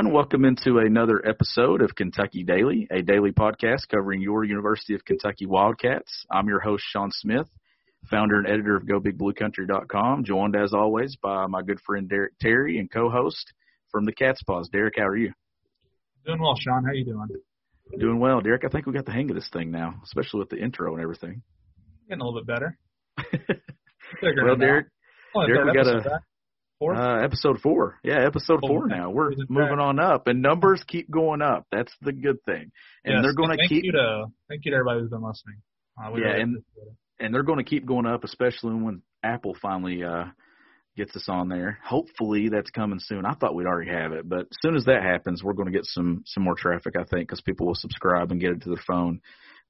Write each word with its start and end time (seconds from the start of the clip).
Everyone. 0.00 0.16
Welcome 0.16 0.44
into 0.46 0.78
another 0.78 1.20
episode 1.28 1.82
of 1.82 1.94
Kentucky 1.94 2.42
Daily, 2.42 2.88
a 2.90 3.02
daily 3.02 3.32
podcast 3.32 3.86
covering 3.90 4.22
your 4.22 4.44
University 4.44 4.94
of 4.94 5.04
Kentucky 5.04 5.44
Wildcats. 5.44 6.24
I'm 6.30 6.48
your 6.48 6.60
host, 6.60 6.84
Sean 6.86 7.10
Smith, 7.12 7.46
founder 8.08 8.36
and 8.36 8.46
editor 8.46 8.76
of 8.76 8.84
GoBigBlueCountry.com, 8.84 10.24
joined 10.24 10.56
as 10.56 10.72
always 10.72 11.16
by 11.16 11.46
my 11.48 11.60
good 11.60 11.80
friend 11.84 12.08
Derek 12.08 12.32
Terry 12.40 12.78
and 12.78 12.90
co-host 12.90 13.52
from 13.90 14.06
the 14.06 14.12
Cats' 14.12 14.42
Pause. 14.42 14.70
Derek, 14.70 14.94
how 14.96 15.04
are 15.04 15.16
you? 15.16 15.34
Doing 16.24 16.40
well, 16.40 16.54
Sean. 16.58 16.82
How 16.82 16.92
you 16.92 17.04
doing? 17.04 17.28
Doing 17.98 18.20
well, 18.20 18.40
Derek. 18.40 18.64
I 18.64 18.68
think 18.68 18.86
we 18.86 18.94
got 18.94 19.04
the 19.04 19.12
hang 19.12 19.28
of 19.28 19.36
this 19.36 19.50
thing 19.52 19.70
now, 19.70 20.00
especially 20.04 20.40
with 20.40 20.48
the 20.48 20.62
intro 20.62 20.94
and 20.94 21.02
everything. 21.02 21.42
Getting 22.08 22.22
a 22.22 22.24
little 22.24 22.40
bit 22.40 22.46
better. 22.46 22.78
well, 24.22 24.56
Derek, 24.56 24.86
Derek, 25.46 25.66
we 25.66 25.74
got 25.74 25.86
a 25.88 26.00
back. 26.00 26.22
Uh, 26.80 27.22
episode 27.22 27.60
four. 27.60 27.98
Yeah, 28.02 28.24
episode 28.24 28.60
four 28.66 28.86
now. 28.86 29.10
We're 29.10 29.32
moving 29.48 29.78
on 29.78 29.98
up, 30.00 30.26
and 30.26 30.40
numbers 30.42 30.82
keep 30.86 31.10
going 31.10 31.42
up. 31.42 31.66
That's 31.70 31.92
the 32.00 32.12
good 32.12 32.42
thing, 32.44 32.72
and 33.04 33.14
Yes, 33.14 33.22
they're 33.22 33.34
going 33.34 33.50
to 33.50 33.56
thank 33.56 33.68
keep 33.68 33.84
You 33.84 33.92
to, 33.92 34.26
thank 34.48 34.64
you 34.64 34.70
to 34.72 34.76
everybody 34.76 35.00
who's 35.00 35.10
been 35.10 35.22
listening. 35.22 35.56
Uh, 36.02 36.10
we 36.12 36.20
Yeah, 36.22 36.26
really 36.28 36.40
and- 36.42 36.64
and 37.22 37.34
they're 37.34 37.42
going 37.42 37.58
to 37.58 37.64
keep 37.64 37.84
going 37.84 38.06
up, 38.06 38.24
especially 38.24 38.72
when 38.74 39.02
Apple 39.22 39.54
finally 39.60 40.02
uh, 40.02 40.24
gets 40.96 41.14
us 41.16 41.28
on 41.28 41.50
there. 41.50 41.78
Hopefully, 41.84 42.48
that's 42.48 42.70
coming 42.70 42.98
soon. 42.98 43.26
I 43.26 43.34
thought 43.34 43.54
we'd 43.54 43.66
already 43.66 43.90
have 43.90 44.12
it, 44.12 44.26
but 44.26 44.40
as 44.50 44.56
soon 44.62 44.74
as 44.74 44.86
that 44.86 45.02
happens, 45.02 45.44
we're 45.44 45.52
going 45.52 45.70
to 45.70 45.76
get 45.78 45.84
some 45.84 46.22
some 46.24 46.42
more 46.42 46.54
traffic. 46.54 46.94
I 46.96 47.04
think 47.04 47.28
because 47.28 47.42
people 47.42 47.66
will 47.66 47.74
subscribe 47.74 48.30
and 48.30 48.40
get 48.40 48.52
it 48.52 48.62
to 48.62 48.70
their 48.70 48.82
phone 48.86 49.20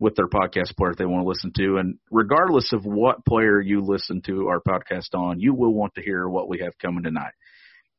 with 0.00 0.16
their 0.16 0.26
podcast 0.26 0.76
player 0.76 0.94
they 0.96 1.04
want 1.04 1.22
to 1.22 1.28
listen 1.28 1.52
to. 1.56 1.76
And 1.76 1.98
regardless 2.10 2.72
of 2.72 2.84
what 2.84 3.24
player 3.26 3.60
you 3.60 3.82
listen 3.82 4.22
to 4.22 4.48
our 4.48 4.60
podcast 4.60 5.14
on, 5.14 5.38
you 5.38 5.54
will 5.54 5.74
want 5.74 5.94
to 5.94 6.02
hear 6.02 6.26
what 6.26 6.48
we 6.48 6.60
have 6.60 6.72
coming 6.78 7.04
tonight. 7.04 7.34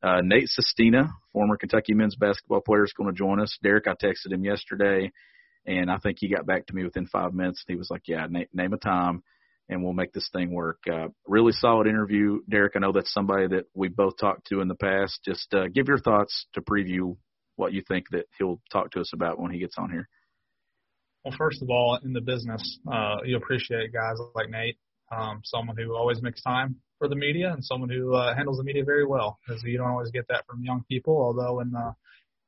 Uh, 0.02 0.20
Nate 0.20 0.48
Sestina, 0.48 1.08
former 1.32 1.56
Kentucky 1.56 1.94
men's 1.94 2.16
basketball 2.16 2.60
player, 2.60 2.84
is 2.84 2.92
going 2.92 3.08
to 3.08 3.16
join 3.16 3.40
us. 3.40 3.56
Derek, 3.62 3.86
I 3.86 3.92
texted 3.92 4.32
him 4.32 4.44
yesterday, 4.44 5.12
and 5.64 5.88
I 5.88 5.98
think 5.98 6.18
he 6.20 6.28
got 6.28 6.44
back 6.44 6.66
to 6.66 6.74
me 6.74 6.82
within 6.82 7.06
five 7.06 7.32
minutes. 7.32 7.64
And 7.66 7.74
He 7.74 7.78
was 7.78 7.88
like, 7.88 8.08
"Yeah, 8.08 8.26
na- 8.28 8.50
name 8.52 8.72
a 8.72 8.78
time." 8.78 9.22
and 9.68 9.82
we'll 9.82 9.92
make 9.92 10.12
this 10.12 10.28
thing 10.32 10.52
work. 10.52 10.78
Uh, 10.92 11.08
really 11.26 11.52
solid 11.52 11.86
interview, 11.86 12.40
Derek. 12.48 12.74
I 12.76 12.80
know 12.80 12.92
that's 12.92 13.12
somebody 13.12 13.46
that 13.48 13.66
we 13.74 13.88
both 13.88 14.16
talked 14.18 14.48
to 14.48 14.60
in 14.60 14.68
the 14.68 14.74
past. 14.74 15.20
Just 15.24 15.54
uh, 15.54 15.68
give 15.72 15.88
your 15.88 15.98
thoughts 15.98 16.46
to 16.54 16.60
preview 16.60 17.16
what 17.56 17.72
you 17.72 17.82
think 17.86 18.06
that 18.10 18.26
he'll 18.38 18.60
talk 18.70 18.90
to 18.90 19.00
us 19.00 19.12
about 19.14 19.40
when 19.40 19.52
he 19.52 19.58
gets 19.58 19.76
on 19.78 19.90
here. 19.90 20.08
Well, 21.24 21.34
first 21.38 21.62
of 21.62 21.70
all, 21.70 21.98
in 22.04 22.12
the 22.12 22.20
business, 22.20 22.78
uh, 22.90 23.18
you 23.24 23.36
appreciate 23.36 23.92
guys 23.92 24.18
like 24.34 24.50
Nate, 24.50 24.76
um, 25.10 25.40
someone 25.44 25.76
who 25.76 25.94
always 25.94 26.20
makes 26.20 26.42
time 26.42 26.76
for 26.98 27.08
the 27.08 27.14
media 27.14 27.52
and 27.52 27.64
someone 27.64 27.90
who 27.90 28.14
uh, 28.14 28.34
handles 28.34 28.58
the 28.58 28.64
media 28.64 28.84
very 28.84 29.06
well. 29.06 29.38
Because 29.46 29.62
you 29.62 29.78
don't 29.78 29.90
always 29.90 30.10
get 30.10 30.26
that 30.28 30.46
from 30.46 30.64
young 30.64 30.84
people. 30.88 31.16
Although 31.16 31.60
in 31.60 31.70
the 31.70 31.94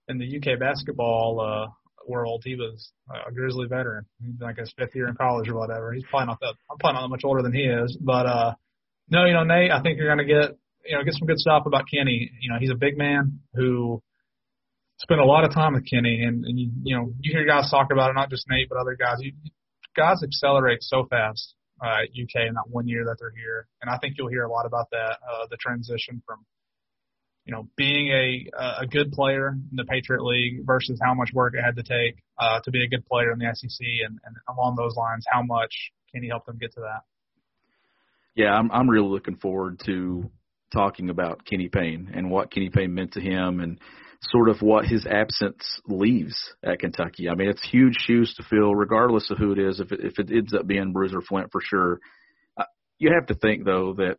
in 0.09 0.19
the 0.19 0.37
UK 0.37 0.59
basketball 0.59 1.41
uh, 1.41 1.71
world, 2.09 2.43
he 2.44 2.56
was 2.56 2.91
a 3.28 3.32
Grizzly 3.32 3.66
veteran. 3.69 4.06
He's 4.21 4.41
like 4.41 4.59
his 4.59 4.72
fifth 4.76 4.94
year 4.94 5.09
in 5.09 5.15
college 5.15 5.49
or 5.49 5.54
whatever. 5.54 5.93
He's 5.93 6.04
probably 6.10 6.26
not 6.26 6.41
that. 6.41 6.54
I'm 6.70 6.78
probably 6.78 6.94
not 6.94 7.03
that 7.03 7.09
much 7.09 7.25
older 7.25 7.43
than 7.43 7.54
he 7.54 7.62
is. 7.62 7.97
But 8.00 8.26
uh, 8.26 8.54
no, 9.09 9.25
you 9.25 9.34
know, 9.34 9.44
Nate, 9.44 9.70
I 9.70 9.82
think 9.82 9.99
you're 9.99 10.15
to 10.15 10.25
get 10.25 10.59
you 10.84 10.97
know 10.97 11.04
get 11.04 11.15
some 11.15 11.28
good 11.28 11.38
stuff 11.38 11.65
about 11.66 11.84
Kenny. 11.93 12.31
You 12.41 12.50
know, 12.50 12.59
he's 12.59 12.70
a 12.70 12.76
big 12.76 12.99
man 12.99 13.41
who 13.54 14.03
spent 14.99 15.21
a 15.21 15.25
lot 15.25 15.44
of 15.44 15.53
time 15.53 15.75
with 15.75 15.84
Kenny, 15.88 16.22
and, 16.22 16.44
and 16.44 16.59
you, 16.59 16.71
you 16.82 16.97
know 16.97 17.12
you 17.21 17.32
hear 17.32 17.47
guys 17.47 17.71
talk 17.71 17.88
about 17.93 18.10
it, 18.10 18.15
not 18.15 18.31
just 18.31 18.47
Nate, 18.49 18.69
but 18.69 18.78
other 18.78 18.97
guys. 18.99 19.16
You, 19.21 19.32
guys 19.97 20.22
accelerate 20.25 20.82
so 20.82 21.06
fast 21.09 21.55
uh, 21.81 22.03
at 22.03 22.09
UK 22.09 22.49
in 22.49 22.55
that 22.55 22.69
one 22.69 22.88
year 22.88 23.05
that 23.05 23.16
they're 23.21 23.32
here, 23.37 23.69
and 23.81 23.91
I 23.91 23.99
think 23.99 24.15
you'll 24.19 24.28
hear 24.28 24.44
a 24.44 24.50
lot 24.50 24.66
about 24.66 24.91
that. 24.91 25.19
Uh, 25.22 25.47
the 25.50 25.56
transition 25.56 26.22
from 26.27 26.44
you 27.44 27.53
know 27.53 27.69
being 27.77 28.09
a 28.09 28.82
a 28.82 28.87
good 28.87 29.12
player 29.12 29.49
in 29.49 29.77
the 29.77 29.84
Patriot 29.84 30.22
League 30.22 30.65
versus 30.65 30.99
how 31.03 31.15
much 31.15 31.31
work 31.32 31.55
it 31.55 31.62
had 31.62 31.76
to 31.76 31.82
take 31.82 32.22
uh, 32.38 32.61
to 32.65 32.71
be 32.71 32.82
a 32.84 32.88
good 32.88 33.06
player 33.06 33.32
in 33.32 33.38
the 33.38 33.50
SEC, 33.55 33.87
and, 34.05 34.19
and 34.25 34.37
along 34.49 34.76
those 34.76 34.97
lines, 34.97 35.25
how 35.31 35.43
much 35.43 35.93
can 36.12 36.21
Kenny 36.21 36.28
helped 36.28 36.47
them 36.47 36.59
get 36.59 36.72
to 36.75 36.81
that. 36.81 37.03
Yeah, 38.34 38.53
I'm 38.53 38.71
I'm 38.72 38.88
really 38.88 39.09
looking 39.09 39.37
forward 39.37 39.81
to 39.87 40.31
talking 40.72 41.09
about 41.09 41.44
Kenny 41.44 41.69
Payne 41.69 42.11
and 42.15 42.31
what 42.31 42.50
Kenny 42.50 42.69
Payne 42.69 42.94
meant 42.94 43.12
to 43.12 43.21
him 43.21 43.61
and 43.61 43.78
sort 44.22 44.48
of 44.48 44.62
what 44.62 44.86
his 44.86 45.06
absence 45.06 45.80
leaves 45.86 46.34
at 46.62 46.78
Kentucky. 46.78 47.28
I 47.28 47.34
mean, 47.34 47.48
it's 47.48 47.62
huge 47.62 47.97
shoes 47.98 48.34
to 48.36 48.44
fill, 48.44 48.75
regardless 48.75 49.30
of 49.30 49.38
who 49.38 49.52
it 49.52 49.58
is. 49.58 49.80
If 49.80 49.92
it, 49.92 50.00
if 50.02 50.19
it 50.19 50.30
ends 50.30 50.54
up 50.54 50.66
being 50.66 50.92
Bruiser 50.92 51.20
Flint 51.20 51.50
for 51.52 51.60
sure, 51.60 52.00
uh, 52.58 52.64
you 52.98 53.12
have 53.14 53.26
to 53.26 53.34
think 53.34 53.64
though 53.64 53.94
that 53.94 54.16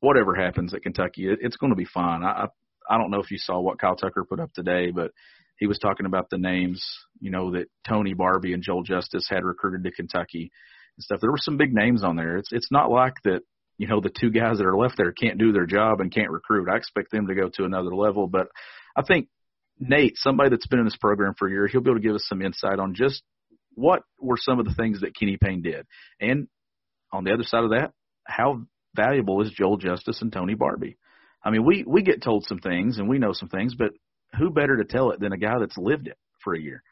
whatever 0.00 0.34
happens 0.34 0.74
at 0.74 0.82
Kentucky, 0.82 1.28
it, 1.28 1.38
it's 1.42 1.56
going 1.56 1.70
to 1.72 1.76
be 1.76 1.86
fine. 1.86 2.22
I 2.22 2.44
I 2.44 2.46
I 2.88 2.98
don't 2.98 3.10
know 3.10 3.20
if 3.20 3.30
you 3.30 3.38
saw 3.38 3.60
what 3.60 3.80
Kyle 3.80 3.96
Tucker 3.96 4.24
put 4.28 4.40
up 4.40 4.52
today, 4.52 4.90
but 4.92 5.10
he 5.58 5.66
was 5.66 5.78
talking 5.78 6.06
about 6.06 6.30
the 6.30 6.38
names, 6.38 6.84
you 7.20 7.30
know, 7.30 7.52
that 7.52 7.66
Tony 7.86 8.14
Barbee 8.14 8.54
and 8.54 8.62
Joel 8.62 8.82
Justice 8.82 9.26
had 9.28 9.44
recruited 9.44 9.84
to 9.84 9.90
Kentucky 9.90 10.50
and 10.96 11.04
stuff. 11.04 11.20
There 11.20 11.30
were 11.30 11.38
some 11.38 11.56
big 11.56 11.74
names 11.74 12.04
on 12.04 12.16
there. 12.16 12.36
It's 12.36 12.52
it's 12.52 12.70
not 12.70 12.90
like 12.90 13.14
that 13.24 13.40
you 13.78 13.86
know 13.86 14.00
the 14.00 14.10
two 14.10 14.30
guys 14.30 14.58
that 14.58 14.66
are 14.66 14.76
left 14.76 14.96
there 14.96 15.12
can't 15.12 15.38
do 15.38 15.52
their 15.52 15.66
job 15.66 16.00
and 16.00 16.12
can't 16.12 16.30
recruit. 16.30 16.68
I 16.68 16.76
expect 16.76 17.10
them 17.10 17.26
to 17.26 17.34
go 17.34 17.48
to 17.54 17.64
another 17.64 17.94
level, 17.94 18.26
but 18.26 18.48
I 18.96 19.02
think 19.02 19.28
Nate, 19.78 20.16
somebody 20.16 20.50
that's 20.50 20.66
been 20.66 20.78
in 20.78 20.86
this 20.86 20.96
program 20.96 21.34
for 21.38 21.46
a 21.46 21.50
year, 21.50 21.66
he'll 21.66 21.82
be 21.82 21.90
able 21.90 22.00
to 22.00 22.06
give 22.06 22.14
us 22.14 22.26
some 22.26 22.42
insight 22.42 22.78
on 22.78 22.94
just 22.94 23.22
what 23.74 24.02
were 24.18 24.38
some 24.38 24.58
of 24.58 24.64
the 24.64 24.74
things 24.74 25.02
that 25.02 25.14
Kenny 25.14 25.36
Payne 25.36 25.62
did, 25.62 25.86
and 26.18 26.48
on 27.12 27.24
the 27.24 27.32
other 27.32 27.42
side 27.42 27.64
of 27.64 27.70
that, 27.70 27.92
how 28.24 28.62
valuable 28.94 29.42
is 29.42 29.50
Joel 29.50 29.76
Justice 29.76 30.22
and 30.22 30.32
Tony 30.32 30.54
Barbee. 30.54 30.96
I 31.44 31.50
mean, 31.50 31.64
we 31.64 31.84
we 31.86 32.02
get 32.02 32.22
told 32.22 32.44
some 32.44 32.58
things 32.58 32.98
and 32.98 33.08
we 33.08 33.18
know 33.18 33.32
some 33.32 33.48
things, 33.48 33.74
but 33.74 33.90
who 34.38 34.50
better 34.50 34.78
to 34.78 34.84
tell 34.84 35.10
it 35.10 35.20
than 35.20 35.32
a 35.32 35.36
guy 35.36 35.58
that's 35.60 35.76
lived 35.76 36.08
it 36.08 36.16
for 36.42 36.54
a 36.54 36.60
year? 36.60 36.82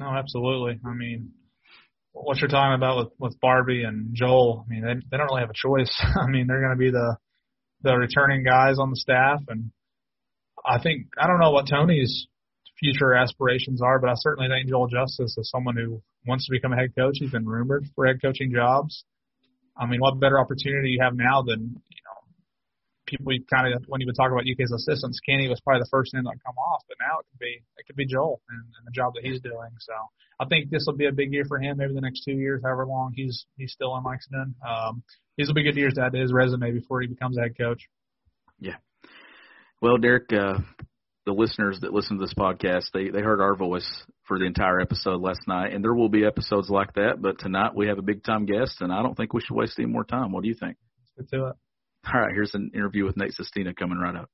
No, 0.00 0.08
absolutely. 0.08 0.78
I 0.84 0.92
mean, 0.94 1.32
what 2.12 2.38
you're 2.40 2.48
talking 2.48 2.74
about 2.74 2.98
with 2.98 3.12
with 3.18 3.40
Barbee 3.40 3.86
and 3.86 4.14
Joel, 4.14 4.64
I 4.66 4.68
mean, 4.68 4.82
they 4.82 4.94
they 4.94 5.16
don't 5.16 5.28
really 5.30 5.40
have 5.40 5.50
a 5.50 5.54
choice. 5.54 5.96
I 6.20 6.26
mean, 6.26 6.46
they're 6.46 6.60
going 6.60 6.76
to 6.76 6.78
be 6.78 6.90
the 6.90 7.16
the 7.82 7.96
returning 7.96 8.44
guys 8.44 8.78
on 8.78 8.90
the 8.90 8.96
staff, 8.96 9.40
and 9.48 9.70
I 10.66 10.80
think 10.80 11.06
I 11.20 11.26
don't 11.26 11.40
know 11.40 11.52
what 11.52 11.68
Tony's 11.68 12.26
future 12.78 13.14
aspirations 13.14 13.82
are, 13.82 13.98
but 13.98 14.10
I 14.10 14.14
certainly 14.16 14.48
think 14.48 14.68
Joel 14.68 14.88
Justice 14.88 15.36
is 15.36 15.50
someone 15.50 15.76
who 15.76 16.02
wants 16.26 16.46
to 16.46 16.52
become 16.52 16.72
a 16.72 16.76
head 16.76 16.94
coach. 16.96 17.14
He's 17.18 17.30
been 17.30 17.46
rumored 17.46 17.86
for 17.94 18.06
head 18.06 18.22
coaching 18.22 18.52
jobs. 18.52 19.04
I 19.76 19.86
mean, 19.86 20.00
what 20.00 20.18
better 20.20 20.38
opportunity 20.38 20.90
you 20.90 21.00
have 21.02 21.14
now 21.14 21.42
than 21.42 21.60
you 21.60 22.02
know 22.04 22.18
people 23.06 23.32
kind 23.48 23.72
of 23.72 23.82
when 23.88 24.00
you 24.00 24.06
would 24.06 24.16
talk 24.16 24.30
about 24.30 24.44
UK's 24.44 24.72
assistants, 24.72 25.20
Kenny 25.24 25.48
was 25.48 25.60
probably 25.60 25.80
the 25.80 25.90
first 25.90 26.14
name 26.14 26.24
that 26.24 26.38
come 26.44 26.56
off, 26.58 26.82
but 26.88 26.96
now 27.00 27.18
it 27.20 27.26
could 27.30 27.40
be 27.40 27.62
it 27.76 27.86
could 27.86 27.96
be 27.96 28.06
Joel 28.06 28.40
and, 28.50 28.60
and 28.60 28.86
the 28.86 28.92
job 28.92 29.14
that 29.14 29.24
he's 29.24 29.40
doing. 29.40 29.70
So 29.80 29.94
I 30.40 30.46
think 30.46 30.70
this 30.70 30.84
will 30.86 30.96
be 30.96 31.06
a 31.06 31.12
big 31.12 31.32
year 31.32 31.44
for 31.46 31.58
him. 31.58 31.78
Maybe 31.78 31.94
the 31.94 32.00
next 32.00 32.22
two 32.24 32.36
years, 32.36 32.62
however 32.62 32.86
long 32.86 33.12
he's 33.14 33.46
he's 33.56 33.72
still 33.72 33.96
in 33.96 34.04
Lexington. 34.04 34.54
Um, 34.66 35.02
these 35.36 35.46
will 35.46 35.54
be 35.54 35.62
good 35.62 35.76
years 35.76 35.94
to 35.94 36.02
add 36.02 36.12
to 36.12 36.18
his 36.18 36.32
resume 36.32 36.72
before 36.72 37.00
he 37.00 37.06
becomes 37.06 37.38
a 37.38 37.42
head 37.42 37.56
coach. 37.56 37.88
Well, 39.80 39.98
Derek, 39.98 40.32
uh, 40.32 40.58
the 41.24 41.32
listeners 41.32 41.78
that 41.82 41.92
listen 41.92 42.18
to 42.18 42.24
this 42.24 42.34
podcast, 42.34 42.86
they 42.92 43.10
they 43.10 43.20
heard 43.20 43.40
our 43.40 43.54
voice 43.54 43.88
for 44.24 44.38
the 44.38 44.44
entire 44.44 44.80
episode 44.80 45.20
last 45.20 45.46
night, 45.46 45.72
and 45.72 45.84
there 45.84 45.94
will 45.94 46.08
be 46.08 46.24
episodes 46.24 46.68
like 46.68 46.94
that. 46.94 47.22
But 47.22 47.38
tonight 47.38 47.76
we 47.76 47.86
have 47.86 47.98
a 47.98 48.02
big 48.02 48.24
time 48.24 48.44
guest, 48.44 48.80
and 48.80 48.92
I 48.92 49.02
don't 49.02 49.14
think 49.16 49.32
we 49.32 49.40
should 49.40 49.54
waste 49.54 49.78
any 49.78 49.86
more 49.86 50.04
time. 50.04 50.32
What 50.32 50.42
do 50.42 50.48
you 50.48 50.56
think? 50.58 50.76
Let's 51.16 51.30
get 51.30 51.36
to 51.36 51.46
it. 51.46 51.56
All 52.12 52.20
right, 52.20 52.32
here's 52.34 52.54
an 52.54 52.72
interview 52.74 53.04
with 53.04 53.16
Nate 53.16 53.34
Sestina 53.34 53.72
coming 53.72 53.98
right 53.98 54.16
up. 54.16 54.30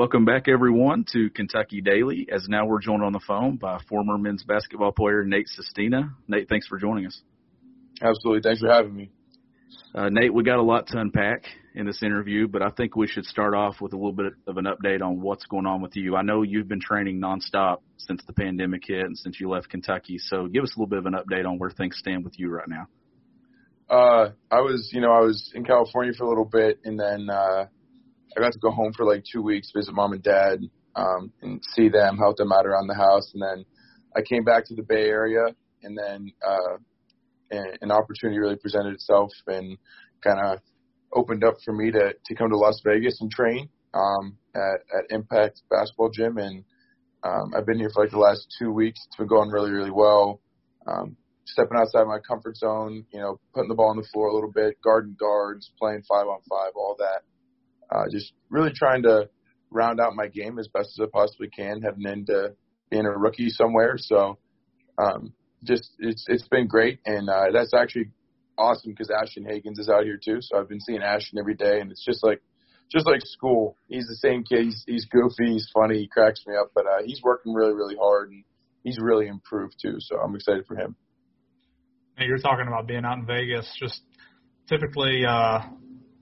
Welcome 0.00 0.24
back, 0.24 0.48
everyone, 0.48 1.04
to 1.12 1.28
Kentucky 1.28 1.82
Daily. 1.82 2.26
As 2.32 2.48
now 2.48 2.64
we're 2.64 2.80
joined 2.80 3.02
on 3.02 3.12
the 3.12 3.20
phone 3.20 3.56
by 3.56 3.78
former 3.86 4.16
men's 4.16 4.42
basketball 4.42 4.92
player 4.92 5.24
Nate 5.24 5.46
Sestina. 5.46 6.14
Nate, 6.26 6.48
thanks 6.48 6.66
for 6.66 6.78
joining 6.78 7.04
us. 7.04 7.20
Absolutely. 8.00 8.40
Thanks 8.40 8.62
for 8.62 8.70
having 8.70 8.96
me. 8.96 9.10
Uh, 9.94 10.08
Nate, 10.08 10.32
we 10.32 10.42
got 10.42 10.58
a 10.58 10.62
lot 10.62 10.86
to 10.86 10.98
unpack 10.98 11.44
in 11.74 11.84
this 11.84 12.02
interview, 12.02 12.48
but 12.48 12.62
I 12.62 12.70
think 12.70 12.96
we 12.96 13.08
should 13.08 13.26
start 13.26 13.52
off 13.52 13.82
with 13.82 13.92
a 13.92 13.96
little 13.96 14.14
bit 14.14 14.32
of 14.46 14.56
an 14.56 14.64
update 14.64 15.02
on 15.02 15.20
what's 15.20 15.44
going 15.44 15.66
on 15.66 15.82
with 15.82 15.94
you. 15.96 16.16
I 16.16 16.22
know 16.22 16.40
you've 16.44 16.66
been 16.66 16.80
training 16.80 17.20
nonstop 17.20 17.80
since 17.98 18.22
the 18.26 18.32
pandemic 18.32 18.84
hit 18.86 19.04
and 19.04 19.18
since 19.18 19.38
you 19.38 19.50
left 19.50 19.68
Kentucky. 19.68 20.16
So 20.16 20.46
give 20.46 20.62
us 20.64 20.74
a 20.74 20.80
little 20.80 20.88
bit 20.88 21.00
of 21.00 21.04
an 21.04 21.12
update 21.12 21.46
on 21.46 21.58
where 21.58 21.68
things 21.68 21.98
stand 21.98 22.24
with 22.24 22.38
you 22.38 22.48
right 22.48 22.68
now. 22.68 22.86
Uh, 23.90 24.30
I 24.50 24.62
was, 24.62 24.88
you 24.94 25.02
know, 25.02 25.12
I 25.12 25.20
was 25.20 25.52
in 25.54 25.62
California 25.62 26.14
for 26.16 26.24
a 26.24 26.28
little 26.30 26.48
bit, 26.50 26.80
and 26.84 26.98
then 26.98 27.28
uh, 27.28 27.66
I 28.36 28.40
got 28.40 28.52
to 28.52 28.58
go 28.58 28.70
home 28.70 28.92
for 28.92 29.04
like 29.04 29.24
two 29.30 29.42
weeks, 29.42 29.72
visit 29.74 29.94
mom 29.94 30.12
and 30.12 30.22
dad, 30.22 30.60
um, 30.96 31.32
and 31.42 31.60
see 31.74 31.88
them, 31.88 32.16
help 32.16 32.36
them 32.36 32.52
out 32.52 32.66
around 32.66 32.86
the 32.86 32.94
house, 32.94 33.32
and 33.34 33.42
then 33.42 33.64
I 34.16 34.22
came 34.22 34.44
back 34.44 34.66
to 34.66 34.74
the 34.74 34.82
Bay 34.82 35.08
Area, 35.08 35.46
and 35.82 35.96
then 35.96 36.32
uh, 36.46 36.76
an 37.50 37.90
opportunity 37.90 38.38
really 38.38 38.56
presented 38.56 38.94
itself 38.94 39.30
and 39.46 39.76
kind 40.22 40.38
of 40.40 40.60
opened 41.12 41.44
up 41.44 41.56
for 41.64 41.72
me 41.72 41.90
to 41.90 42.14
to 42.24 42.34
come 42.34 42.50
to 42.50 42.56
Las 42.56 42.80
Vegas 42.84 43.20
and 43.20 43.30
train 43.30 43.68
um, 43.94 44.36
at, 44.54 44.80
at 44.96 45.10
Impact 45.10 45.62
Basketball 45.70 46.10
Gym, 46.10 46.38
and 46.38 46.64
um, 47.24 47.52
I've 47.56 47.66
been 47.66 47.78
here 47.78 47.90
for 47.92 48.02
like 48.02 48.12
the 48.12 48.18
last 48.18 48.46
two 48.58 48.72
weeks. 48.72 49.00
It's 49.06 49.16
been 49.16 49.26
going 49.26 49.50
really, 49.50 49.70
really 49.70 49.90
well. 49.90 50.40
Um, 50.86 51.16
stepping 51.46 51.76
outside 51.76 52.06
my 52.06 52.18
comfort 52.26 52.56
zone, 52.56 53.04
you 53.12 53.20
know, 53.20 53.38
putting 53.54 53.68
the 53.68 53.74
ball 53.74 53.90
on 53.90 53.96
the 53.96 54.08
floor 54.12 54.28
a 54.28 54.34
little 54.34 54.52
bit, 54.52 54.80
guarding 54.82 55.16
guards, 55.18 55.70
playing 55.78 56.02
five 56.08 56.26
on 56.26 56.40
five, 56.48 56.72
all 56.74 56.96
that. 56.98 57.22
Uh, 57.90 58.04
just 58.10 58.32
really 58.48 58.72
trying 58.74 59.02
to 59.02 59.28
round 59.70 60.00
out 60.00 60.14
my 60.14 60.28
game 60.28 60.58
as 60.58 60.68
best 60.68 60.90
as 60.98 61.06
I 61.06 61.08
possibly 61.12 61.48
can, 61.48 61.82
heading 61.82 62.06
into 62.06 62.54
being 62.90 63.06
a 63.06 63.10
rookie 63.10 63.50
somewhere. 63.50 63.96
So, 63.98 64.38
um, 64.98 65.32
just 65.64 65.90
it's 65.98 66.24
it's 66.28 66.48
been 66.48 66.66
great, 66.66 67.00
and 67.04 67.28
uh, 67.28 67.46
that's 67.52 67.74
actually 67.74 68.10
awesome 68.58 68.92
because 68.92 69.10
Ashton 69.10 69.44
Hagans 69.44 69.78
is 69.78 69.88
out 69.88 70.04
here 70.04 70.18
too. 70.22 70.38
So 70.40 70.58
I've 70.58 70.68
been 70.68 70.80
seeing 70.80 71.02
Ashton 71.02 71.38
every 71.38 71.54
day, 71.54 71.80
and 71.80 71.90
it's 71.90 72.04
just 72.04 72.22
like 72.22 72.40
just 72.90 73.06
like 73.06 73.20
school. 73.24 73.76
He's 73.88 74.06
the 74.06 74.16
same 74.16 74.42
kid. 74.42 74.64
He's, 74.64 74.84
he's 74.86 75.06
goofy. 75.06 75.52
He's 75.52 75.70
funny. 75.72 75.98
He 75.98 76.08
cracks 76.08 76.44
me 76.46 76.54
up. 76.56 76.72
But 76.74 76.86
uh, 76.86 77.02
he's 77.04 77.22
working 77.22 77.54
really 77.54 77.74
really 77.74 77.96
hard, 77.96 78.30
and 78.30 78.44
he's 78.84 78.98
really 79.00 79.28
improved 79.28 79.76
too. 79.80 79.96
So 79.98 80.18
I'm 80.18 80.34
excited 80.34 80.66
for 80.66 80.76
him. 80.76 80.96
You're 82.18 82.38
talking 82.38 82.66
about 82.66 82.86
being 82.86 83.04
out 83.04 83.18
in 83.18 83.26
Vegas. 83.26 83.66
Just 83.78 84.02
typically, 84.68 85.24
uh, 85.26 85.60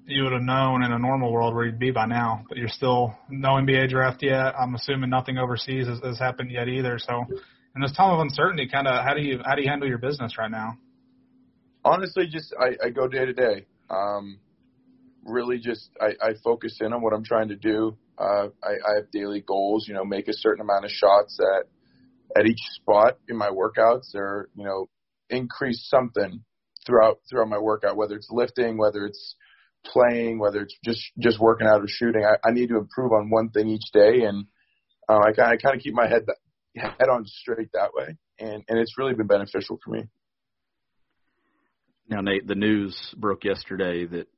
you 0.09 0.25
would 0.25 0.33
have 0.33 0.43
known 0.43 0.83
in 0.83 0.91
a 0.91 0.99
normal 0.99 1.31
world 1.31 1.55
where 1.55 1.67
you'd 1.67 1.79
be 1.79 1.91
by 1.91 2.07
now, 2.07 2.45
but 2.49 2.57
you're 2.57 2.69
still 2.69 3.15
no 3.29 3.51
NBA 3.51 3.91
draft 3.91 4.23
yet. 4.23 4.55
I'm 4.59 4.75
assuming 4.75 5.11
nothing 5.11 5.37
overseas 5.37 5.87
has, 5.87 6.01
has 6.03 6.19
happened 6.19 6.51
yet 6.51 6.67
either. 6.67 6.99
So, 6.99 7.25
in 7.77 7.83
this 7.83 7.93
time 7.93 8.15
of 8.15 8.21
uncertainty, 8.21 8.69
kind 8.69 8.89
of 8.89 9.05
how 9.05 9.13
do 9.13 9.21
you 9.21 9.41
how 9.45 9.55
do 9.55 9.63
you 9.63 9.69
handle 9.69 9.87
your 9.87 9.99
business 9.99 10.39
right 10.39 10.51
now? 10.51 10.79
Honestly, 11.85 12.27
just 12.27 12.55
I, 12.59 12.87
I 12.87 12.91
go 12.91 13.07
day 13.07 13.27
to 13.27 13.33
day. 13.35 13.67
Um, 13.91 14.41
really, 15.25 15.59
just 15.59 15.91
I, 16.01 16.15
I 16.23 16.33
focus 16.43 16.79
in 16.81 16.93
on 16.95 17.03
what 17.03 17.13
I'm 17.13 17.25
trying 17.25 17.49
to 17.49 17.57
do. 17.57 17.97
Uh, 18.19 18.49
I, 18.65 18.71
I 18.71 18.95
have 18.97 19.11
daily 19.13 19.43
goals. 19.47 19.87
You 19.87 19.95
know, 19.95 20.05
make 20.05 20.29
a 20.29 20.35
certain 20.35 20.63
amount 20.63 20.87
of 20.87 20.91
shots 20.91 21.39
at 21.39 21.67
at 22.41 22.47
each 22.47 22.63
spot 22.77 23.19
in 23.29 23.37
my 23.37 23.51
workouts, 23.51 24.15
or 24.15 24.49
you 24.57 24.65
know, 24.65 24.89
increase 25.29 25.87
something 25.91 26.43
throughout 26.87 27.21
throughout 27.29 27.49
my 27.49 27.59
workout, 27.59 27.97
whether 27.97 28.17
it's 28.17 28.31
lifting, 28.31 28.79
whether 28.79 29.05
it's 29.05 29.37
playing, 29.93 30.39
whether 30.39 30.63
it's 30.63 30.77
just 30.85 31.03
just 31.19 31.41
working 31.41 31.67
out 31.67 31.83
or 31.83 31.89
shooting. 31.89 32.25
I, 32.25 32.49
I 32.49 32.53
need 32.53 32.69
to 32.69 32.77
improve 32.77 33.13
on 33.13 33.31
one 33.31 33.51
thing 33.51 33.69
each 33.69 33.91
day, 33.93 34.23
and 34.23 34.47
uh, 35.09 35.19
I, 35.19 35.31
I 35.31 35.57
kind 35.57 35.75
of 35.75 35.81
keep 35.81 35.95
my 35.95 36.07
head 36.07 36.23
head 36.77 37.09
on 37.11 37.25
straight 37.27 37.71
that 37.73 37.91
way, 37.95 38.17
and 38.39 38.65
and 38.69 38.79
it's 38.79 38.99
really 38.99 39.15
been 39.15 39.27
beneficial 39.27 39.79
for 39.85 39.91
me. 39.91 40.05
Now, 42.09 42.21
Nate, 42.21 42.47
the 42.47 42.55
news 42.55 43.15
broke 43.17 43.45
yesterday 43.45 44.07
that 44.07 44.29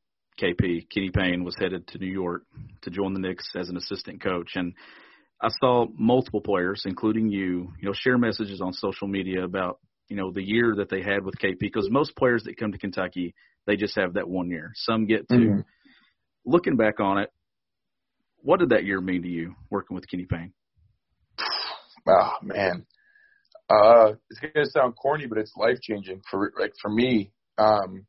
KP 0.41 0.88
Kenny 0.93 1.11
Payne 1.11 1.44
was 1.44 1.55
headed 1.58 1.87
to 1.88 1.99
New 1.99 2.11
York 2.11 2.43
to 2.82 2.91
join 2.91 3.12
the 3.12 3.20
Knicks 3.20 3.49
as 3.55 3.69
an 3.69 3.76
assistant 3.76 4.23
coach, 4.23 4.52
and 4.55 4.75
I 5.41 5.49
saw 5.61 5.87
multiple 5.97 6.41
players, 6.41 6.82
including 6.85 7.31
you, 7.31 7.73
you 7.81 7.88
know, 7.88 7.94
share 7.94 8.19
messages 8.19 8.61
on 8.61 8.73
social 8.73 9.08
media 9.08 9.44
about 9.44 9.79
you 10.08 10.17
know 10.17 10.32
the 10.32 10.43
year 10.43 10.75
that 10.76 10.91
they 10.91 11.02
had 11.02 11.25
with 11.25 11.37
KP 11.37 11.58
because 11.61 11.88
most 11.91 12.17
players 12.17 12.43
that 12.44 12.58
come 12.58 12.73
to 12.73 12.79
Kentucky 12.79 13.35
they 13.67 13.77
just 13.77 13.97
have 13.97 14.15
that 14.15 14.29
one 14.29 14.51
year. 14.51 14.73
Some 14.75 15.07
get 15.07 15.29
2 15.29 15.35
mm-hmm. 15.35 15.61
Looking 16.47 16.77
back 16.77 17.01
on 17.01 17.19
it, 17.19 17.31
what 18.43 18.61
did 18.61 18.71
that 18.71 18.85
year 18.85 19.01
mean 19.01 19.23
to 19.23 19.29
you 19.29 19.55
working 19.71 19.95
with 19.95 20.09
Kenny 20.09 20.27
Payne? 20.27 20.53
Oh 22.09 22.33
man, 22.43 22.87
uh, 23.69 24.12
it's 24.31 24.41
gonna 24.41 24.67
sound 24.67 24.97
corny, 24.97 25.27
but 25.27 25.39
it's 25.39 25.53
life 25.57 25.79
changing 25.83 26.23
for 26.31 26.53
like 26.59 26.73
for 26.81 26.91
me. 26.91 27.33
Um, 27.59 28.07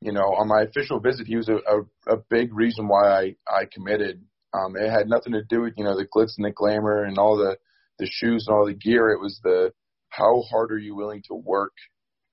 you 0.00 0.12
know, 0.12 0.34
on 0.34 0.48
my 0.48 0.62
official 0.62 1.00
visit, 1.00 1.26
he 1.26 1.36
was 1.36 1.48
a, 1.48 1.54
a, 1.54 2.14
a 2.14 2.22
big 2.28 2.52
reason 2.52 2.88
why 2.88 3.08
I 3.08 3.36
I 3.48 3.64
committed. 3.72 4.22
Um, 4.52 4.76
it 4.76 4.90
had 4.90 5.08
nothing 5.08 5.32
to 5.34 5.42
do 5.48 5.62
with 5.62 5.74
you 5.76 5.84
know 5.84 5.96
the 5.96 6.06
glitz 6.06 6.32
and 6.36 6.44
the 6.44 6.50
glamour 6.50 7.04
and 7.04 7.16
all 7.16 7.36
the 7.36 7.56
the 7.98 8.08
shoes 8.10 8.46
and 8.48 8.56
all 8.56 8.66
the 8.66 8.74
gear. 8.74 9.10
It 9.10 9.20
was 9.20 9.40
the 9.42 9.72
how 10.08 10.42
hard 10.50 10.72
are 10.72 10.78
you 10.78 10.94
willing 10.96 11.22
to 11.28 11.34
work 11.34 11.72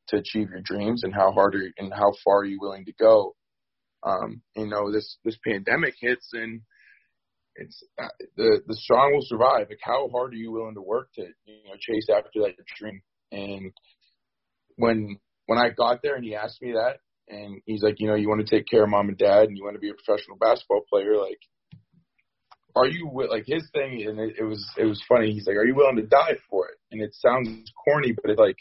to 0.09 0.17
achieve 0.17 0.49
your 0.49 0.61
dreams 0.61 1.03
and 1.03 1.13
how 1.13 1.31
hard 1.31 1.55
are, 1.55 1.69
and 1.77 1.93
how 1.93 2.13
far 2.23 2.39
are 2.39 2.45
you 2.45 2.59
willing 2.59 2.85
to 2.85 2.93
go? 2.93 3.35
Um, 4.03 4.41
you 4.55 4.67
know, 4.67 4.91
this, 4.91 5.17
this 5.23 5.37
pandemic 5.45 5.95
hits 5.99 6.29
and 6.33 6.61
it's 7.55 7.83
uh, 8.01 8.07
the, 8.35 8.61
the 8.67 8.75
strong 8.75 9.13
will 9.13 9.25
survive. 9.25 9.67
Like 9.69 9.79
how 9.81 10.09
hard 10.09 10.33
are 10.33 10.37
you 10.37 10.51
willing 10.51 10.75
to 10.75 10.81
work 10.81 11.09
to, 11.15 11.21
you 11.21 11.63
know, 11.65 11.75
chase 11.79 12.07
after 12.09 12.41
that 12.41 12.55
dream? 12.77 13.01
And 13.31 13.71
when, 14.75 15.19
when 15.45 15.59
I 15.59 15.69
got 15.69 16.01
there 16.01 16.15
and 16.15 16.25
he 16.25 16.35
asked 16.35 16.61
me 16.61 16.73
that 16.73 16.97
and 17.29 17.61
he's 17.65 17.83
like, 17.83 17.95
you 17.99 18.07
know, 18.07 18.15
you 18.15 18.27
want 18.27 18.45
to 18.45 18.55
take 18.55 18.67
care 18.67 18.83
of 18.83 18.89
mom 18.89 19.09
and 19.09 19.17
dad 19.17 19.47
and 19.47 19.57
you 19.57 19.63
want 19.63 19.75
to 19.75 19.79
be 19.79 19.89
a 19.89 19.93
professional 19.93 20.37
basketball 20.37 20.81
player, 20.89 21.17
like, 21.17 21.39
are 22.75 22.87
you 22.87 23.09
like 23.29 23.45
his 23.45 23.69
thing? 23.71 24.05
And 24.07 24.19
it, 24.19 24.35
it 24.39 24.43
was 24.43 24.65
it 24.77 24.85
was 24.85 25.01
funny. 25.07 25.31
He's 25.31 25.45
like, 25.45 25.57
"Are 25.57 25.65
you 25.65 25.75
willing 25.75 25.97
to 25.97 26.07
die 26.07 26.37
for 26.49 26.69
it?" 26.69 26.77
And 26.91 27.01
it 27.01 27.13
sounds 27.13 27.71
corny, 27.85 28.13
but 28.13 28.31
it's 28.31 28.39
like 28.39 28.57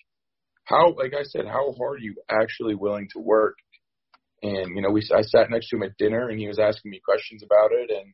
how, 0.65 0.95
like 0.95 1.13
I 1.15 1.25
said, 1.25 1.47
how 1.47 1.73
hard 1.73 1.99
are 1.99 2.03
you 2.03 2.15
actually 2.31 2.75
willing 2.75 3.09
to 3.13 3.21
work? 3.21 3.57
And 4.43 4.75
you 4.75 4.83
know, 4.83 4.91
we 4.91 5.03
I 5.15 5.23
sat 5.23 5.51
next 5.51 5.69
to 5.69 5.77
him 5.77 5.83
at 5.83 5.97
dinner, 5.99 6.29
and 6.29 6.39
he 6.39 6.49
was 6.49 6.59
asking 6.59 6.91
me 6.91 7.01
questions 7.05 7.43
about 7.43 7.71
it, 7.73 7.91
and 7.91 8.13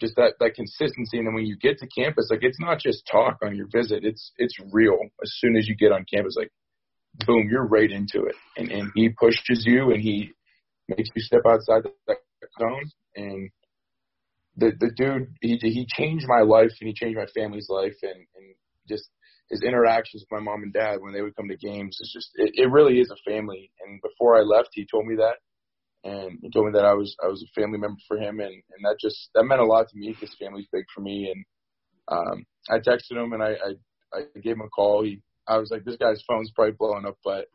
just 0.00 0.16
that 0.16 0.34
that 0.40 0.54
consistency. 0.54 1.18
And 1.18 1.26
then 1.26 1.34
when 1.34 1.46
you 1.46 1.56
get 1.56 1.78
to 1.78 1.86
campus, 1.86 2.28
like 2.30 2.42
it's 2.42 2.60
not 2.60 2.80
just 2.80 3.06
talk 3.10 3.38
on 3.42 3.54
your 3.54 3.68
visit; 3.72 4.04
it's 4.04 4.32
it's 4.36 4.56
real. 4.72 4.98
As 5.22 5.32
soon 5.36 5.56
as 5.56 5.68
you 5.68 5.76
get 5.76 5.92
on 5.92 6.06
campus, 6.12 6.36
like 6.36 6.50
boom, 7.26 7.48
you're 7.50 7.66
right 7.66 7.90
into 7.90 8.24
it, 8.24 8.34
and 8.56 8.70
and 8.70 8.90
he 8.94 9.10
pushes 9.10 9.64
you, 9.66 9.90
and 9.90 10.00
he 10.00 10.30
makes 10.88 11.10
you 11.14 11.22
step 11.22 11.42
outside 11.46 11.82
that 12.06 12.16
zone, 12.58 12.90
and 13.16 13.50
the 14.56 14.72
the 14.78 14.90
dude 14.96 15.34
he 15.40 15.58
he 15.60 15.86
changed 15.88 16.26
my 16.28 16.40
life 16.40 16.70
and 16.80 16.88
he 16.88 16.94
changed 16.94 17.18
my 17.18 17.26
family's 17.34 17.68
life 17.68 17.96
and 18.02 18.26
and 18.36 18.54
just 18.88 19.08
his 19.50 19.62
interactions 19.62 20.22
with 20.22 20.32
my 20.32 20.42
mom 20.42 20.62
and 20.62 20.72
dad 20.72 21.00
when 21.00 21.12
they 21.12 21.20
would 21.20 21.36
come 21.36 21.48
to 21.48 21.56
games 21.56 21.98
is 22.00 22.10
just 22.12 22.30
it, 22.34 22.52
it 22.54 22.70
really 22.70 23.00
is 23.00 23.10
a 23.10 23.30
family. 23.30 23.70
And 23.84 24.00
before 24.00 24.36
I 24.36 24.42
left, 24.42 24.70
he 24.72 24.86
told 24.90 25.06
me 25.06 25.16
that, 25.16 25.36
and 26.08 26.38
he 26.42 26.50
told 26.50 26.66
me 26.66 26.72
that 26.72 26.84
I 26.84 26.94
was 26.94 27.14
I 27.22 27.28
was 27.28 27.42
a 27.42 27.60
family 27.60 27.78
member 27.78 28.00
for 28.08 28.16
him, 28.16 28.40
and 28.40 28.52
and 28.52 28.84
that 28.84 28.96
just 29.00 29.30
that 29.34 29.44
meant 29.44 29.60
a 29.60 29.66
lot 29.66 29.88
to 29.88 29.96
me 29.96 30.12
because 30.12 30.34
family's 30.38 30.68
big 30.72 30.84
for 30.94 31.00
me. 31.00 31.32
And 31.34 31.44
um, 32.08 32.46
I 32.70 32.78
texted 32.78 33.22
him 33.22 33.32
and 33.32 33.42
I, 33.42 33.52
I 33.52 34.18
I 34.18 34.40
gave 34.40 34.54
him 34.54 34.62
a 34.62 34.68
call. 34.68 35.04
He 35.04 35.20
I 35.46 35.58
was 35.58 35.70
like, 35.70 35.84
this 35.84 35.96
guy's 35.96 36.22
phone's 36.26 36.50
probably 36.54 36.74
blowing 36.78 37.04
up, 37.04 37.18
but 37.22 37.46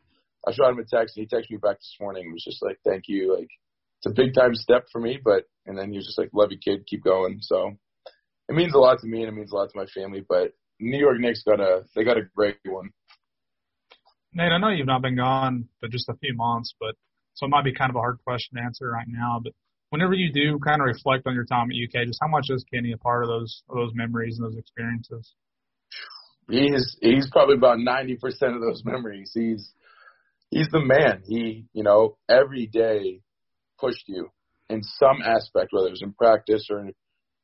I 0.47 0.53
shot 0.53 0.69
him 0.69 0.79
a 0.79 0.85
text 0.85 1.17
and 1.17 1.27
he 1.27 1.35
texted 1.35 1.51
me 1.51 1.57
back 1.57 1.77
this 1.77 1.97
morning. 1.99 2.23
and 2.25 2.33
was 2.33 2.43
just 2.43 2.63
like, 2.63 2.77
thank 2.85 3.05
you, 3.07 3.35
like 3.35 3.49
it's 3.99 4.11
a 4.11 4.15
big 4.15 4.33
time 4.33 4.55
step 4.55 4.85
for 4.91 5.01
me, 5.01 5.19
but 5.23 5.45
and 5.65 5.77
then 5.77 5.91
he 5.91 5.97
was 5.97 6.05
just 6.05 6.17
like, 6.17 6.29
love 6.33 6.51
you, 6.51 6.57
kid, 6.57 6.85
keep 6.87 7.03
going. 7.03 7.39
So 7.41 7.73
it 8.47 8.55
means 8.55 8.73
a 8.73 8.79
lot 8.79 8.99
to 8.99 9.07
me 9.07 9.23
and 9.23 9.29
it 9.29 9.35
means 9.35 9.51
a 9.51 9.55
lot 9.55 9.69
to 9.69 9.77
my 9.77 9.85
family, 9.87 10.23
but 10.27 10.53
New 10.79 10.99
York 10.99 11.19
Knicks 11.19 11.43
got 11.43 11.59
a 11.59 11.83
they 11.95 12.03
got 12.03 12.17
a 12.17 12.23
great 12.35 12.57
one. 12.65 12.89
Nate, 14.33 14.51
I 14.51 14.57
know 14.57 14.69
you've 14.69 14.87
not 14.87 15.01
been 15.01 15.15
gone 15.15 15.67
but 15.81 15.91
just 15.91 16.09
a 16.09 16.15
few 16.15 16.35
months, 16.35 16.73
but 16.79 16.95
so 17.33 17.45
it 17.45 17.49
might 17.49 17.63
be 17.63 17.73
kind 17.73 17.89
of 17.89 17.95
a 17.95 17.99
hard 17.99 18.19
question 18.23 18.57
to 18.57 18.63
answer 18.63 18.89
right 18.89 19.07
now. 19.07 19.39
But 19.43 19.53
whenever 19.89 20.13
you 20.13 20.31
do 20.31 20.59
kind 20.59 20.81
of 20.81 20.85
reflect 20.85 21.25
on 21.25 21.33
your 21.33 21.45
time 21.45 21.69
at 21.71 21.75
UK, 21.75 22.07
just 22.07 22.19
how 22.21 22.27
much 22.27 22.47
is 22.49 22.65
Kenny 22.71 22.91
a 22.91 22.97
part 22.97 23.23
of 23.23 23.29
those 23.29 23.63
of 23.69 23.75
those 23.75 23.91
memories 23.93 24.37
and 24.37 24.45
those 24.45 24.57
experiences? 24.57 25.33
He's 26.49 26.97
he's 27.01 27.29
probably 27.31 27.55
about 27.55 27.79
ninety 27.79 28.15
percent 28.15 28.55
of 28.55 28.61
those 28.61 28.83
memories. 28.85 29.31
He's 29.33 29.71
he's 30.49 30.69
the 30.71 30.79
man. 30.79 31.23
He 31.27 31.65
you 31.73 31.83
know 31.83 32.17
every 32.29 32.67
day 32.67 33.21
pushed 33.79 34.07
you 34.07 34.29
in 34.69 34.83
some 34.83 35.21
aspect, 35.23 35.69
whether 35.71 35.87
it 35.87 35.91
was 35.91 36.01
in 36.01 36.13
practice 36.13 36.67
or 36.69 36.79
in 36.79 36.93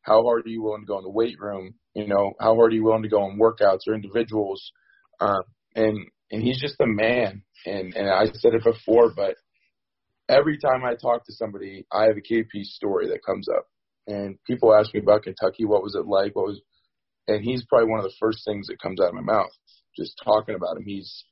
how 0.02 0.24
hard 0.24 0.46
are 0.46 0.50
you 0.50 0.62
willing 0.62 0.82
to 0.82 0.88
go 0.88 0.98
in 1.00 1.04
the 1.04 1.10
weight 1.10 1.40
room? 1.40 1.76
You 1.96 2.08
know, 2.08 2.34
how 2.40 2.56
hard 2.56 2.72
are 2.72 2.76
you 2.76 2.84
willing 2.84 3.04
to 3.04 3.10
go 3.10 3.24
on 3.24 3.40
workouts 3.40 3.88
or 3.88 3.96
individuals? 3.96 4.72
Um, 5.20 5.44
and 5.76 5.98
and 6.32 6.44
he's 6.44 6.60
just 6.60 6.80
a 6.80 6.88
man. 6.88 7.44
And 7.66 7.96
and 7.96 8.10
I 8.10 8.26
said 8.26 8.54
it 8.54 8.64
before, 8.64 9.12
but 9.16 9.36
every 10.30 10.58
time 10.58 10.84
I 10.84 10.96
talk 10.96 11.26
to 11.26 11.34
somebody, 11.34 11.86
I 11.92 12.04
have 12.04 12.18
a 12.18 12.34
KP 12.34 12.64
story 12.64 13.08
that 13.10 13.26
comes 13.26 13.48
up. 13.50 13.66
And 14.08 14.38
people 14.46 14.74
ask 14.74 14.94
me 14.94 15.00
about 15.00 15.24
Kentucky, 15.24 15.66
what 15.66 15.84
was 15.84 15.96
it 15.96 16.06
like? 16.06 16.36
What 16.36 16.48
was, 16.48 16.62
and 17.28 17.44
he's 17.44 17.66
probably 17.66 17.90
one 17.90 18.00
of 18.00 18.06
the 18.06 18.16
first 18.20 18.44
things 18.46 18.68
that 18.68 18.82
comes 18.82 19.00
out 19.02 19.10
of 19.10 19.16
my 19.16 19.22
mouth, 19.22 19.52
just 19.98 20.20
talking 20.24 20.56
about 20.56 20.78
him. 20.78 20.84
He's, 20.86 21.24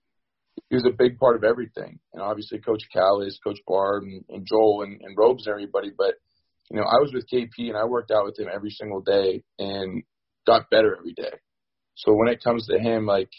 he 0.70 0.76
was 0.76 0.86
a 0.86 0.96
big 0.98 1.20
part 1.20 1.36
of 1.36 1.44
everything. 1.44 2.00
And 2.14 2.22
obviously 2.22 2.60
Coach 2.60 2.84
Cal 2.92 3.22
is, 3.22 3.40
Coach 3.44 3.60
Barb 3.68 4.04
and, 4.04 4.24
and 4.30 4.48
Joel 4.48 4.84
and, 4.84 5.02
and 5.02 5.16
Robes 5.18 5.46
and 5.46 5.54
everybody. 5.54 5.92
But, 5.96 6.16
you 6.72 6.78
know, 6.78 6.84
I 6.84 7.00
was 7.00 7.12
with 7.14 7.30
KP 7.32 7.70
and 7.70 7.78
I 7.78 7.86
worked 7.86 8.12
out 8.12 8.26
with 8.26 8.40
him 8.40 8.48
every 8.52 8.72
single 8.72 9.02
day 9.02 9.44
and 9.60 10.04
got 10.46 10.70
better 10.70 10.96
every 10.98 11.14
day. 11.14 11.34
So 11.96 12.14
when 12.14 12.28
it 12.28 12.44
comes 12.44 12.68
to 12.68 12.80
him, 12.80 13.06
like 13.06 13.30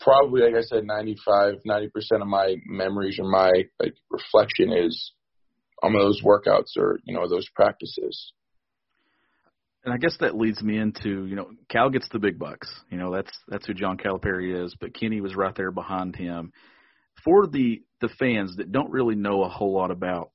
probably, 0.00 0.42
like 0.42 0.54
I 0.54 0.62
said, 0.62 0.84
95, 0.84 1.56
90% 1.66 1.88
of 2.20 2.26
my 2.26 2.56
memories 2.66 3.18
or 3.20 3.30
my 3.30 3.50
like 3.78 3.94
reflection 4.10 4.72
is 4.72 5.12
on 5.82 5.92
those 5.92 6.22
workouts 6.22 6.76
or, 6.76 6.98
you 7.04 7.14
know, 7.14 7.28
those 7.28 7.48
practices. 7.54 8.32
And 9.84 9.94
I 9.94 9.96
guess 9.96 10.16
that 10.20 10.36
leads 10.36 10.62
me 10.62 10.76
into, 10.76 11.24
you 11.24 11.36
know, 11.36 11.50
Cal 11.70 11.88
gets 11.88 12.08
the 12.10 12.18
big 12.18 12.38
bucks. 12.38 12.68
You 12.90 12.98
know, 12.98 13.14
that's 13.14 13.32
that's 13.48 13.66
who 13.66 13.72
John 13.72 13.96
Calipari 13.96 14.64
is, 14.64 14.74
but 14.78 14.94
Kenny 14.94 15.20
was 15.20 15.34
right 15.34 15.54
there 15.54 15.70
behind 15.70 16.16
him. 16.16 16.52
For 17.24 17.46
the 17.46 17.82
the 18.00 18.10
fans 18.18 18.56
that 18.56 18.72
don't 18.72 18.90
really 18.90 19.14
know 19.14 19.42
a 19.42 19.48
whole 19.48 19.74
lot 19.74 19.90
about 19.90 20.32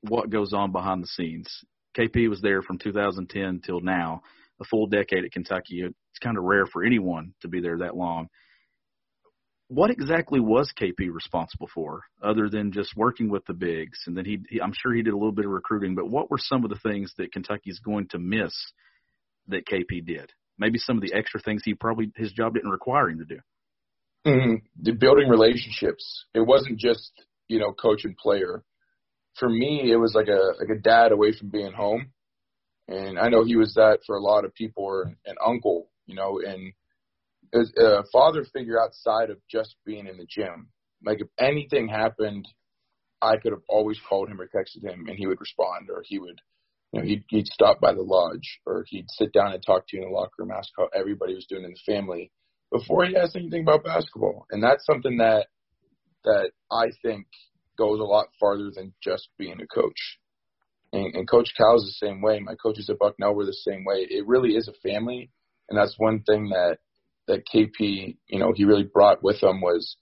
what 0.00 0.30
goes 0.30 0.52
on 0.52 0.72
behind 0.72 1.02
the 1.02 1.08
scenes, 1.08 1.48
KP 1.96 2.28
was 2.28 2.40
there 2.40 2.62
from 2.62 2.78
2010 2.78 3.62
till 3.64 3.80
now, 3.80 4.22
a 4.60 4.64
full 4.64 4.86
decade 4.86 5.24
at 5.24 5.32
Kentucky. 5.32 5.82
It's 5.82 6.18
kind 6.22 6.38
of 6.38 6.44
rare 6.44 6.66
for 6.66 6.84
anyone 6.84 7.34
to 7.42 7.48
be 7.48 7.60
there 7.60 7.78
that 7.78 7.96
long 7.96 8.28
what 9.68 9.90
exactly 9.90 10.40
was 10.40 10.72
KP 10.78 11.12
responsible 11.12 11.68
for, 11.72 12.02
other 12.22 12.48
than 12.48 12.72
just 12.72 12.96
working 12.96 13.30
with 13.30 13.44
the 13.46 13.54
bigs? 13.54 13.98
And 14.06 14.16
then 14.16 14.24
he, 14.24 14.38
he, 14.48 14.60
I'm 14.60 14.72
sure 14.74 14.92
he 14.94 15.02
did 15.02 15.14
a 15.14 15.16
little 15.16 15.32
bit 15.32 15.46
of 15.46 15.50
recruiting, 15.50 15.94
but 15.94 16.08
what 16.08 16.30
were 16.30 16.38
some 16.38 16.64
of 16.64 16.70
the 16.70 16.78
things 16.78 17.12
that 17.16 17.32
Kentucky's 17.32 17.80
going 17.80 18.08
to 18.08 18.18
miss 18.18 18.52
that 19.48 19.66
KP 19.66 20.04
did? 20.04 20.30
Maybe 20.58 20.78
some 20.78 20.96
of 20.96 21.02
the 21.02 21.14
extra 21.14 21.40
things 21.40 21.62
he 21.64 21.74
probably 21.74 22.12
his 22.14 22.32
job 22.32 22.54
didn't 22.54 22.70
require 22.70 23.08
him 23.08 23.18
to 23.18 23.24
do. 23.24 23.40
Mm-hmm. 24.26 24.54
The 24.82 24.92
building 24.92 25.28
relationships. 25.28 26.26
It 26.34 26.46
wasn't 26.46 26.78
just 26.78 27.10
you 27.48 27.58
know 27.58 27.72
coach 27.72 28.04
and 28.04 28.16
player. 28.16 28.62
For 29.38 29.48
me, 29.48 29.90
it 29.90 29.96
was 29.96 30.14
like 30.14 30.28
a 30.28 30.52
like 30.60 30.70
a 30.70 30.80
dad 30.80 31.10
away 31.10 31.32
from 31.32 31.48
being 31.48 31.72
home, 31.72 32.12
and 32.88 33.18
I 33.18 33.28
know 33.28 33.44
he 33.44 33.56
was 33.56 33.74
that 33.74 34.00
for 34.06 34.16
a 34.16 34.22
lot 34.22 34.44
of 34.44 34.54
people, 34.54 34.84
or 34.84 35.02
an 35.26 35.36
uncle, 35.44 35.88
you 36.06 36.14
know, 36.14 36.40
and 36.44 36.72
a 37.54 38.02
father 38.12 38.44
figure 38.44 38.80
outside 38.80 39.30
of 39.30 39.38
just 39.50 39.76
being 39.86 40.06
in 40.06 40.16
the 40.16 40.26
gym. 40.28 40.68
Like 41.04 41.20
if 41.20 41.28
anything 41.38 41.88
happened, 41.88 42.46
I 43.22 43.36
could 43.36 43.52
have 43.52 43.62
always 43.68 43.98
called 44.08 44.28
him 44.28 44.40
or 44.40 44.48
texted 44.48 44.82
him, 44.82 45.06
and 45.08 45.16
he 45.16 45.26
would 45.26 45.40
respond, 45.40 45.88
or 45.88 46.02
he 46.04 46.18
would, 46.18 46.40
you 46.92 47.00
know, 47.00 47.06
he'd, 47.06 47.24
he'd 47.28 47.46
stop 47.46 47.80
by 47.80 47.92
the 47.94 48.02
lodge, 48.02 48.60
or 48.66 48.84
he'd 48.88 49.06
sit 49.08 49.32
down 49.32 49.52
and 49.52 49.62
talk 49.64 49.86
to 49.88 49.96
you 49.96 50.02
in 50.02 50.08
the 50.08 50.14
locker 50.14 50.32
room, 50.38 50.50
ask 50.50 50.70
how 50.76 50.88
everybody 50.94 51.34
was 51.34 51.46
doing 51.48 51.64
in 51.64 51.72
the 51.72 51.92
family 51.92 52.30
before 52.72 53.04
he 53.04 53.16
asked 53.16 53.36
anything 53.36 53.62
about 53.62 53.84
basketball. 53.84 54.46
And 54.50 54.62
that's 54.62 54.84
something 54.84 55.18
that 55.18 55.46
that 56.24 56.50
I 56.70 56.86
think 57.02 57.26
goes 57.76 58.00
a 58.00 58.04
lot 58.04 58.26
farther 58.40 58.70
than 58.74 58.94
just 59.02 59.28
being 59.38 59.60
a 59.60 59.66
coach. 59.66 60.18
And, 60.94 61.12
and 61.16 61.28
Coach 61.28 61.50
Cal's 61.56 61.84
the 61.84 62.06
same 62.06 62.22
way. 62.22 62.38
My 62.38 62.54
coaches 62.54 62.88
at 62.88 63.00
Bucknell 63.00 63.34
were 63.34 63.44
the 63.44 63.52
same 63.52 63.84
way. 63.84 64.06
It 64.08 64.28
really 64.28 64.50
is 64.50 64.68
a 64.68 64.88
family, 64.88 65.28
and 65.68 65.76
that's 65.76 65.98
one 65.98 66.22
thing 66.22 66.50
that 66.50 66.78
that 67.26 67.42
KP, 67.52 68.16
you 68.28 68.38
know, 68.38 68.52
he 68.54 68.64
really 68.64 68.84
brought 68.84 69.22
with 69.22 69.42
him 69.42 69.60
was 69.60 69.96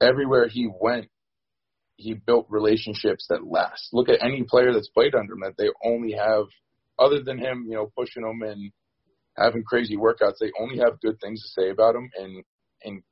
everywhere 0.00 0.48
he 0.48 0.68
went, 0.80 1.08
he 1.96 2.14
built 2.14 2.46
relationships 2.50 3.26
that 3.30 3.46
last. 3.46 3.88
Look 3.92 4.08
at 4.08 4.22
any 4.22 4.44
player 4.44 4.72
that's 4.72 4.90
played 4.90 5.14
under 5.14 5.32
him 5.32 5.40
that 5.40 5.56
they 5.56 5.70
only 5.84 6.12
have, 6.12 6.44
other 6.98 7.22
than 7.22 7.38
him, 7.38 7.66
you 7.68 7.74
know, 7.74 7.90
pushing 7.96 8.22
them 8.22 8.42
and 8.42 8.70
having 9.36 9.64
crazy 9.64 9.96
workouts, 9.96 10.38
they 10.40 10.52
only 10.60 10.78
have 10.78 11.00
good 11.00 11.18
things 11.20 11.42
to 11.42 11.48
say 11.48 11.70
about 11.70 11.96
him, 11.96 12.08
and 12.16 12.44
and 12.84 13.02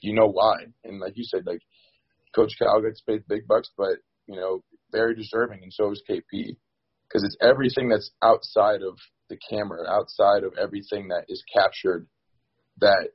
you 0.00 0.12
know 0.12 0.28
why. 0.28 0.66
And 0.84 1.00
like 1.00 1.16
you 1.16 1.24
said, 1.24 1.46
like 1.46 1.62
Coach 2.34 2.52
Cal 2.58 2.82
gets 2.82 3.00
paid 3.00 3.22
big 3.26 3.46
bucks, 3.46 3.70
but 3.76 3.98
you 4.26 4.36
know, 4.36 4.62
very 4.92 5.14
deserving, 5.14 5.62
and 5.62 5.72
so 5.72 5.90
is 5.90 6.02
KP, 6.08 6.56
because 7.08 7.24
it's 7.24 7.36
everything 7.40 7.88
that's 7.88 8.10
outside 8.22 8.82
of 8.82 8.98
the 9.28 9.38
camera, 9.50 9.86
outside 9.88 10.44
of 10.44 10.54
everything 10.60 11.08
that 11.08 11.24
is 11.28 11.42
captured 11.52 12.06
that 12.80 13.10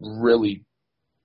really 0.00 0.64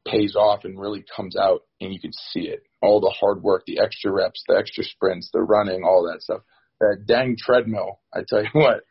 pays 0.08 0.36
off 0.36 0.66
and 0.66 0.80
really 0.80 1.04
comes 1.16 1.36
out 1.36 1.62
and 1.80 1.94
you 1.94 2.00
can 2.00 2.12
see 2.14 2.42
it. 2.42 2.64
All 2.82 3.00
the 3.00 3.14
hard 3.20 3.42
work, 3.42 3.64
the 3.66 3.80
extra 3.80 4.12
reps, 4.12 4.44
the 4.48 4.58
extra 4.58 4.84
sprints, 4.84 5.30
the 5.32 5.42
running, 5.42 5.84
all 5.84 6.10
that 6.12 6.22
stuff. 6.22 6.42
That 6.80 7.06
dang 7.06 7.38
treadmill, 7.38 8.00
I 8.14 8.22
tell 8.28 8.44
you 8.44 8.50
what. 8.54 8.82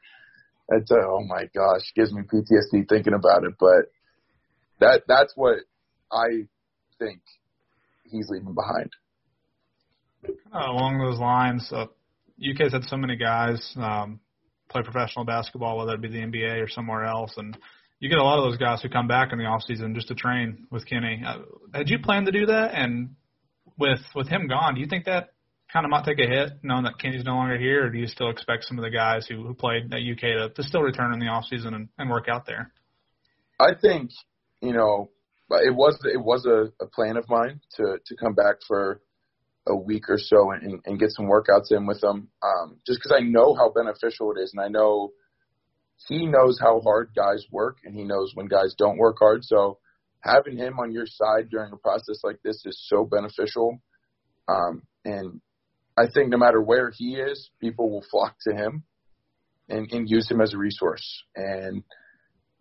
That's 0.68 0.90
uh, 0.90 0.94
oh 1.04 1.24
my 1.26 1.44
gosh, 1.54 1.82
gives 1.94 2.12
me 2.12 2.22
PTSD 2.22 2.88
thinking 2.88 3.14
about 3.14 3.44
it. 3.44 3.54
But 3.58 3.90
that 4.80 5.02
that's 5.06 5.32
what 5.36 5.58
I 6.10 6.46
think 6.98 7.20
he's 8.04 8.28
leaving 8.30 8.54
behind. 8.54 8.90
Uh, 10.24 10.70
along 10.70 10.98
those 10.98 11.18
lines, 11.18 11.68
uh, 11.72 11.86
UK's 12.38 12.72
had 12.72 12.84
so 12.84 12.96
many 12.96 13.16
guys 13.16 13.74
um, 13.76 14.20
play 14.68 14.82
professional 14.82 15.24
basketball, 15.24 15.78
whether 15.78 15.94
it 15.94 16.00
be 16.00 16.08
the 16.08 16.18
NBA 16.18 16.62
or 16.62 16.68
somewhere 16.68 17.04
else, 17.04 17.32
and 17.36 17.56
you 18.00 18.08
get 18.08 18.18
a 18.18 18.24
lot 18.24 18.38
of 18.38 18.50
those 18.50 18.58
guys 18.58 18.82
who 18.82 18.88
come 18.88 19.06
back 19.06 19.32
in 19.32 19.38
the 19.38 19.44
off 19.44 19.62
season 19.62 19.94
just 19.94 20.08
to 20.08 20.14
train 20.14 20.66
with 20.70 20.84
Kenny. 20.86 21.22
Uh, 21.24 21.38
had 21.72 21.88
you 21.88 22.00
planned 22.00 22.26
to 22.26 22.32
do 22.32 22.46
that? 22.46 22.74
And 22.74 23.14
with 23.78 24.00
with 24.14 24.28
him 24.28 24.48
gone, 24.48 24.74
do 24.74 24.80
you 24.80 24.88
think 24.88 25.04
that 25.04 25.32
kind 25.72 25.86
of 25.86 25.90
might 25.90 26.04
take 26.04 26.18
a 26.18 26.26
hit, 26.26 26.50
knowing 26.62 26.84
that 26.84 26.98
Kenny's 26.98 27.24
no 27.24 27.34
longer 27.34 27.56
here, 27.56 27.86
or 27.86 27.90
do 27.90 27.98
you 27.98 28.06
still 28.06 28.28
expect 28.28 28.64
some 28.64 28.78
of 28.78 28.82
the 28.82 28.90
guys 28.90 29.26
who 29.26 29.46
who 29.46 29.54
played 29.54 29.92
at 29.92 30.00
UK 30.00 30.20
to, 30.20 30.50
to 30.54 30.62
still 30.62 30.82
return 30.82 31.12
in 31.12 31.20
the 31.20 31.26
off 31.26 31.44
season 31.44 31.74
and, 31.74 31.88
and 31.98 32.10
work 32.10 32.28
out 32.28 32.44
there? 32.44 32.72
I 33.60 33.74
think 33.80 34.10
you 34.60 34.72
know 34.72 35.10
it 35.50 35.74
was 35.74 35.98
it 36.04 36.20
was 36.20 36.44
a, 36.44 36.72
a 36.82 36.88
plan 36.88 37.16
of 37.16 37.28
mine 37.28 37.60
to 37.76 37.98
to 38.04 38.16
come 38.16 38.34
back 38.34 38.56
for 38.66 39.00
a 39.68 39.76
week 39.76 40.08
or 40.08 40.18
so 40.18 40.50
and, 40.50 40.80
and 40.84 40.98
get 40.98 41.10
some 41.10 41.26
workouts 41.26 41.70
in 41.70 41.86
with 41.86 42.00
them, 42.00 42.28
um, 42.42 42.78
just 42.86 42.98
because 42.98 43.16
I 43.16 43.22
know 43.22 43.54
how 43.54 43.70
beneficial 43.70 44.32
it 44.32 44.40
is, 44.40 44.52
and 44.54 44.62
I 44.62 44.68
know 44.68 45.12
he 46.08 46.26
knows 46.26 46.58
how 46.60 46.80
hard 46.80 47.10
guys 47.14 47.44
work 47.50 47.78
and 47.84 47.94
he 47.94 48.04
knows 48.04 48.32
when 48.34 48.46
guys 48.46 48.74
don't 48.76 48.98
work 48.98 49.16
hard. 49.20 49.44
So 49.44 49.78
having 50.20 50.56
him 50.56 50.78
on 50.78 50.92
your 50.92 51.06
side 51.06 51.48
during 51.50 51.72
a 51.72 51.76
process 51.76 52.20
like 52.24 52.40
this 52.42 52.64
is 52.64 52.84
so 52.88 53.04
beneficial. 53.04 53.80
Um, 54.48 54.82
and 55.04 55.40
I 55.96 56.04
think 56.12 56.30
no 56.30 56.38
matter 56.38 56.60
where 56.60 56.90
he 56.90 57.16
is, 57.16 57.50
people 57.60 57.90
will 57.90 58.04
flock 58.10 58.36
to 58.48 58.54
him 58.54 58.84
and, 59.68 59.90
and 59.92 60.08
use 60.08 60.30
him 60.30 60.40
as 60.40 60.54
a 60.54 60.58
resource. 60.58 61.22
And 61.36 61.82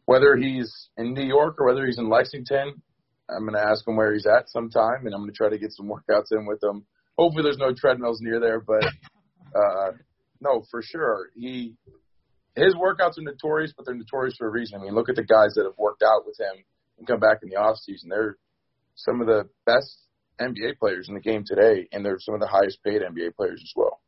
whether 0.06 0.36
he's 0.36 0.90
in 0.98 1.14
New 1.14 1.26
York 1.26 1.56
or 1.60 1.68
whether 1.68 1.86
he's 1.86 1.98
in 1.98 2.10
Lexington, 2.10 2.82
I'm 3.30 3.42
going 3.42 3.54
to 3.54 3.70
ask 3.70 3.88
him 3.88 3.96
where 3.96 4.14
he's 4.14 4.26
at 4.26 4.50
sometime, 4.50 5.06
and 5.06 5.14
I'm 5.14 5.22
going 5.22 5.32
to 5.32 5.38
try 5.38 5.50
to 5.50 5.58
get 5.58 5.72
some 5.72 5.88
workouts 6.10 6.32
in 6.32 6.46
with 6.46 6.62
him. 6.64 6.86
Hopefully, 7.18 7.44
there's 7.44 7.58
no 7.58 7.74
treadmills 7.74 8.22
near 8.22 8.40
there, 8.40 8.60
but 8.60 8.84
uh, 9.56 9.92
no, 10.40 10.64
for 10.70 10.82
sure, 10.82 11.30
he 11.36 11.76
his 12.56 12.76
workouts 12.76 13.18
are 13.18 13.22
notorious, 13.24 13.74
but 13.76 13.86
they're 13.86 13.96
notorious 13.96 14.36
for 14.38 14.48
a 14.48 14.52
reason. 14.52 14.80
I 14.80 14.84
mean, 14.84 14.94
look 14.94 15.10
at 15.10 15.16
the 15.16 15.24
guys 15.24 15.54
that 15.56 15.64
have 15.64 15.78
worked 15.78 16.04
out 16.04 16.26
with 16.26 16.38
him 16.40 16.64
and 16.98 17.08
come 17.08 17.20
back 17.20 17.40
in 17.44 17.50
the 17.50 17.56
off 17.56 17.78
season. 17.78 18.10
They're 18.10 18.38
some 18.96 19.22
of 19.22 19.28
the 19.28 19.48
best 19.66 19.98
NBA 20.40 20.78
players 20.78 21.08
in 21.08 21.14
the 21.14 21.22
game 21.22 21.44
today, 21.46 21.88
and 21.92 22.06
they're 22.06 22.20
some 22.20 22.34
of 22.34 22.42
the 22.42 22.48
highest 22.48 22.84
paid 22.84 23.02
NBA 23.02 23.36
players 23.36 23.62
as 23.64 23.72
well. 23.76 24.02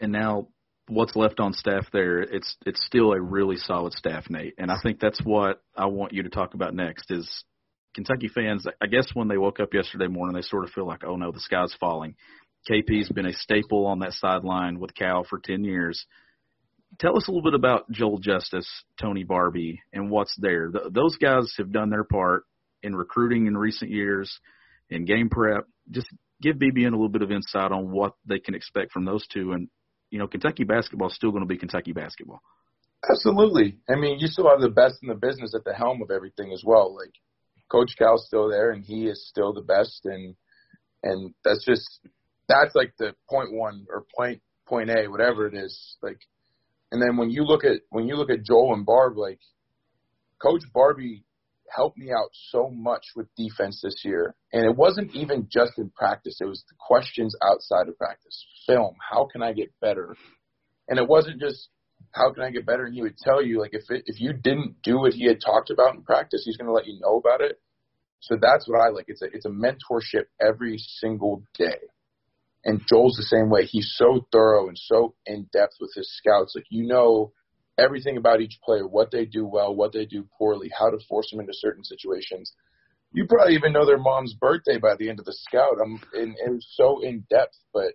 And 0.00 0.12
now, 0.12 0.48
what's 0.88 1.16
left 1.16 1.40
on 1.40 1.52
staff 1.52 1.86
there? 1.92 2.20
It's 2.20 2.56
it's 2.66 2.84
still 2.84 3.12
a 3.12 3.20
really 3.20 3.56
solid 3.56 3.92
staff, 3.94 4.28
Nate. 4.28 4.54
And 4.58 4.70
I 4.70 4.76
think 4.82 5.00
that's 5.00 5.20
what 5.22 5.62
I 5.76 5.86
want 5.86 6.12
you 6.12 6.24
to 6.24 6.28
talk 6.28 6.54
about 6.54 6.74
next. 6.74 7.10
Is 7.10 7.44
Kentucky 7.94 8.28
fans? 8.28 8.66
I 8.80 8.86
guess 8.86 9.06
when 9.14 9.28
they 9.28 9.38
woke 9.38 9.60
up 9.60 9.74
yesterday 9.74 10.08
morning, 10.08 10.34
they 10.34 10.42
sort 10.42 10.64
of 10.64 10.70
feel 10.70 10.86
like, 10.86 11.04
oh 11.04 11.16
no, 11.16 11.32
the 11.32 11.40
sky's 11.40 11.74
falling. 11.78 12.14
KP's 12.70 13.08
been 13.08 13.26
a 13.26 13.32
staple 13.32 13.86
on 13.86 14.00
that 14.00 14.12
sideline 14.12 14.78
with 14.78 14.94
Cal 14.94 15.24
for 15.24 15.38
ten 15.38 15.64
years 15.64 16.06
tell 16.98 17.16
us 17.16 17.26
a 17.28 17.30
little 17.30 17.42
bit 17.42 17.54
about 17.54 17.90
Joel 17.90 18.18
Justice, 18.18 18.68
Tony 19.00 19.24
Barbee, 19.24 19.78
and 19.92 20.10
what's 20.10 20.36
there. 20.38 20.68
Th- 20.68 20.92
those 20.92 21.16
guys 21.16 21.52
have 21.58 21.72
done 21.72 21.90
their 21.90 22.04
part 22.04 22.44
in 22.82 22.94
recruiting 22.94 23.46
in 23.46 23.56
recent 23.56 23.90
years, 23.90 24.40
in 24.90 25.04
game 25.04 25.28
prep. 25.30 25.66
Just 25.90 26.08
give 26.40 26.56
BBN 26.56 26.88
a 26.88 26.90
little 26.90 27.08
bit 27.08 27.22
of 27.22 27.30
insight 27.30 27.72
on 27.72 27.90
what 27.90 28.14
they 28.26 28.38
can 28.38 28.54
expect 28.54 28.92
from 28.92 29.04
those 29.04 29.26
two. 29.32 29.52
And, 29.52 29.68
you 30.10 30.18
know, 30.18 30.26
Kentucky 30.26 30.64
basketball 30.64 31.08
is 31.08 31.14
still 31.14 31.30
going 31.30 31.42
to 31.42 31.48
be 31.48 31.58
Kentucky 31.58 31.92
basketball. 31.92 32.40
Absolutely. 33.08 33.78
I 33.88 33.96
mean, 33.96 34.18
you 34.18 34.28
still 34.28 34.48
have 34.48 34.60
the 34.60 34.68
best 34.68 34.96
in 35.02 35.08
the 35.08 35.14
business 35.14 35.54
at 35.54 35.64
the 35.64 35.74
helm 35.74 36.02
of 36.02 36.10
everything 36.10 36.52
as 36.52 36.62
well. 36.64 36.94
Like 36.94 37.12
Coach 37.72 37.94
Cal's 37.98 38.26
still 38.26 38.50
there, 38.50 38.70
and 38.70 38.84
he 38.84 39.06
is 39.06 39.26
still 39.28 39.54
the 39.54 39.62
best, 39.62 40.02
and 40.04 40.36
and 41.02 41.34
that's 41.42 41.64
just 41.64 41.88
that's 42.48 42.74
like 42.74 42.92
the 42.98 43.14
point 43.28 43.52
one 43.52 43.86
or 43.88 44.04
point 44.14 44.42
point 44.68 44.90
A, 44.90 45.08
whatever 45.08 45.46
it 45.46 45.54
is. 45.54 45.96
Like 46.02 46.20
and 46.92 47.00
then 47.00 47.16
when 47.16 47.30
you 47.30 47.44
look 47.44 47.64
at 47.64 47.80
when 47.88 48.06
you 48.06 48.16
look 48.16 48.30
at 48.30 48.44
Joel 48.44 48.74
and 48.74 48.84
Barb, 48.84 49.16
like 49.16 49.40
Coach 50.40 50.62
Barbee 50.76 51.22
helped 51.74 51.96
me 51.96 52.10
out 52.10 52.28
so 52.50 52.68
much 52.70 53.04
with 53.16 53.34
defense 53.34 53.80
this 53.82 54.02
year. 54.04 54.34
And 54.52 54.66
it 54.66 54.76
wasn't 54.76 55.14
even 55.14 55.48
just 55.50 55.72
in 55.78 55.90
practice. 55.90 56.36
It 56.40 56.44
was 56.44 56.62
the 56.68 56.74
questions 56.78 57.34
outside 57.42 57.88
of 57.88 57.96
practice. 57.96 58.44
Film, 58.66 58.94
how 59.10 59.26
can 59.32 59.42
I 59.42 59.54
get 59.54 59.72
better? 59.80 60.14
And 60.88 60.98
it 60.98 61.08
wasn't 61.08 61.40
just 61.40 61.68
how 62.12 62.32
can 62.32 62.42
I 62.42 62.50
get 62.50 62.66
better, 62.66 62.84
and 62.84 62.94
he 62.94 63.02
would 63.02 63.16
tell 63.16 63.42
you 63.42 63.60
like 63.60 63.72
if 63.72 63.84
it, 63.88 64.04
if 64.06 64.20
you 64.20 64.32
didn't 64.32 64.82
do 64.82 64.98
what 64.98 65.14
he 65.14 65.26
had 65.26 65.40
talked 65.40 65.70
about 65.70 65.94
in 65.94 66.02
practice, 66.02 66.42
he's 66.44 66.56
going 66.56 66.66
to 66.66 66.72
let 66.72 66.86
you 66.86 67.00
know 67.00 67.16
about 67.16 67.40
it. 67.40 67.58
So 68.20 68.36
that's 68.40 68.68
what 68.68 68.80
I 68.80 68.90
like. 68.90 69.06
It's 69.08 69.22
a 69.22 69.26
it's 69.26 69.46
a 69.46 69.48
mentorship 69.48 70.26
every 70.40 70.76
single 70.78 71.42
day. 71.58 71.78
And 72.64 72.80
Joel's 72.88 73.16
the 73.16 73.24
same 73.24 73.50
way. 73.50 73.64
He's 73.64 73.92
so 73.96 74.26
thorough 74.30 74.68
and 74.68 74.78
so 74.78 75.14
in 75.26 75.48
depth 75.52 75.74
with 75.80 75.90
his 75.96 76.14
scouts. 76.16 76.52
Like 76.54 76.66
you 76.70 76.86
know 76.86 77.32
everything 77.78 78.18
about 78.18 78.40
each 78.40 78.58
player, 78.64 78.86
what 78.86 79.10
they 79.10 79.24
do 79.24 79.46
well, 79.46 79.74
what 79.74 79.92
they 79.92 80.04
do 80.04 80.28
poorly, 80.38 80.70
how 80.78 80.90
to 80.90 80.98
force 81.08 81.30
them 81.30 81.40
into 81.40 81.54
certain 81.54 81.82
situations. 81.82 82.52
You 83.12 83.26
probably 83.26 83.54
even 83.54 83.72
know 83.72 83.86
their 83.86 83.98
mom's 83.98 84.34
birthday 84.34 84.78
by 84.78 84.94
the 84.96 85.08
end 85.08 85.18
of 85.18 85.24
the 85.24 85.36
scout. 85.36 85.78
I'm 85.82 86.00
and 86.12 86.36
it 86.38 86.64
so 86.76 87.02
in 87.02 87.24
depth, 87.30 87.56
but 87.72 87.94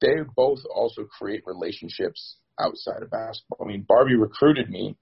they 0.00 0.14
both 0.34 0.60
also 0.74 1.04
create 1.04 1.42
relationships 1.46 2.38
outside 2.60 3.02
of 3.02 3.10
basketball. 3.10 3.58
I 3.64 3.68
mean, 3.68 3.86
Barbee 3.88 4.20
recruited 4.20 4.70
me 4.70 4.96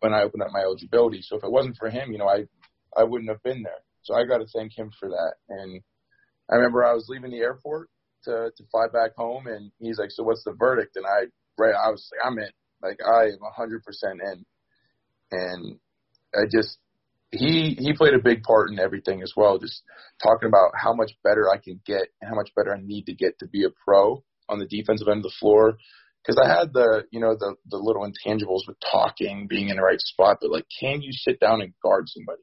when 0.00 0.12
I 0.12 0.22
opened 0.22 0.42
up 0.42 0.52
my 0.52 0.60
eligibility. 0.60 1.22
So 1.22 1.36
if 1.36 1.44
it 1.44 1.50
wasn't 1.50 1.76
for 1.76 1.90
him, 1.90 2.12
you 2.12 2.18
know, 2.18 2.28
I 2.28 2.46
I 2.96 3.04
wouldn't 3.04 3.30
have 3.30 3.42
been 3.42 3.62
there. 3.62 3.82
So 4.02 4.14
I 4.14 4.24
got 4.24 4.38
to 4.38 4.46
thank 4.46 4.76
him 4.76 4.90
for 4.98 5.08
that. 5.08 5.34
And 5.48 5.80
I 6.50 6.56
remember 6.56 6.84
I 6.84 6.92
was 6.92 7.06
leaving 7.08 7.30
the 7.30 7.38
airport 7.38 7.88
to 8.24 8.50
to 8.56 8.64
fly 8.70 8.86
back 8.92 9.14
home, 9.16 9.46
and 9.46 9.70
he's 9.78 9.98
like, 9.98 10.10
"So 10.10 10.22
what's 10.22 10.44
the 10.44 10.52
verdict?" 10.52 10.96
And 10.96 11.06
I 11.06 11.26
right, 11.58 11.74
I 11.74 11.90
was 11.90 12.08
like, 12.12 12.26
"I'm 12.26 12.38
in. 12.38 12.50
Like 12.82 12.98
I 13.04 13.24
am 13.24 13.38
hundred 13.56 13.82
percent 13.82 14.20
in." 14.20 14.44
And 15.32 15.78
I 16.34 16.46
just 16.50 16.78
he 17.30 17.76
he 17.78 17.92
played 17.94 18.14
a 18.14 18.22
big 18.22 18.42
part 18.42 18.70
in 18.70 18.78
everything 18.78 19.22
as 19.22 19.32
well. 19.36 19.58
Just 19.58 19.82
talking 20.22 20.48
about 20.48 20.72
how 20.74 20.92
much 20.92 21.12
better 21.22 21.50
I 21.50 21.58
can 21.58 21.80
get 21.86 22.08
and 22.20 22.28
how 22.28 22.34
much 22.34 22.50
better 22.54 22.74
I 22.74 22.80
need 22.80 23.06
to 23.06 23.14
get 23.14 23.38
to 23.40 23.46
be 23.46 23.64
a 23.64 23.70
pro 23.84 24.22
on 24.48 24.58
the 24.58 24.66
defensive 24.66 25.08
end 25.08 25.18
of 25.18 25.24
the 25.24 25.36
floor. 25.40 25.78
Because 26.24 26.40
I 26.42 26.48
had 26.48 26.72
the 26.72 27.04
you 27.10 27.20
know 27.20 27.36
the 27.38 27.54
the 27.68 27.76
little 27.76 28.02
intangibles 28.02 28.66
with 28.66 28.76
talking, 28.80 29.46
being 29.48 29.68
in 29.68 29.76
the 29.76 29.82
right 29.82 30.00
spot, 30.00 30.38
but 30.40 30.50
like, 30.50 30.66
can 30.80 31.02
you 31.02 31.12
sit 31.12 31.38
down 31.38 31.60
and 31.60 31.74
guard 31.82 32.08
somebody? 32.08 32.42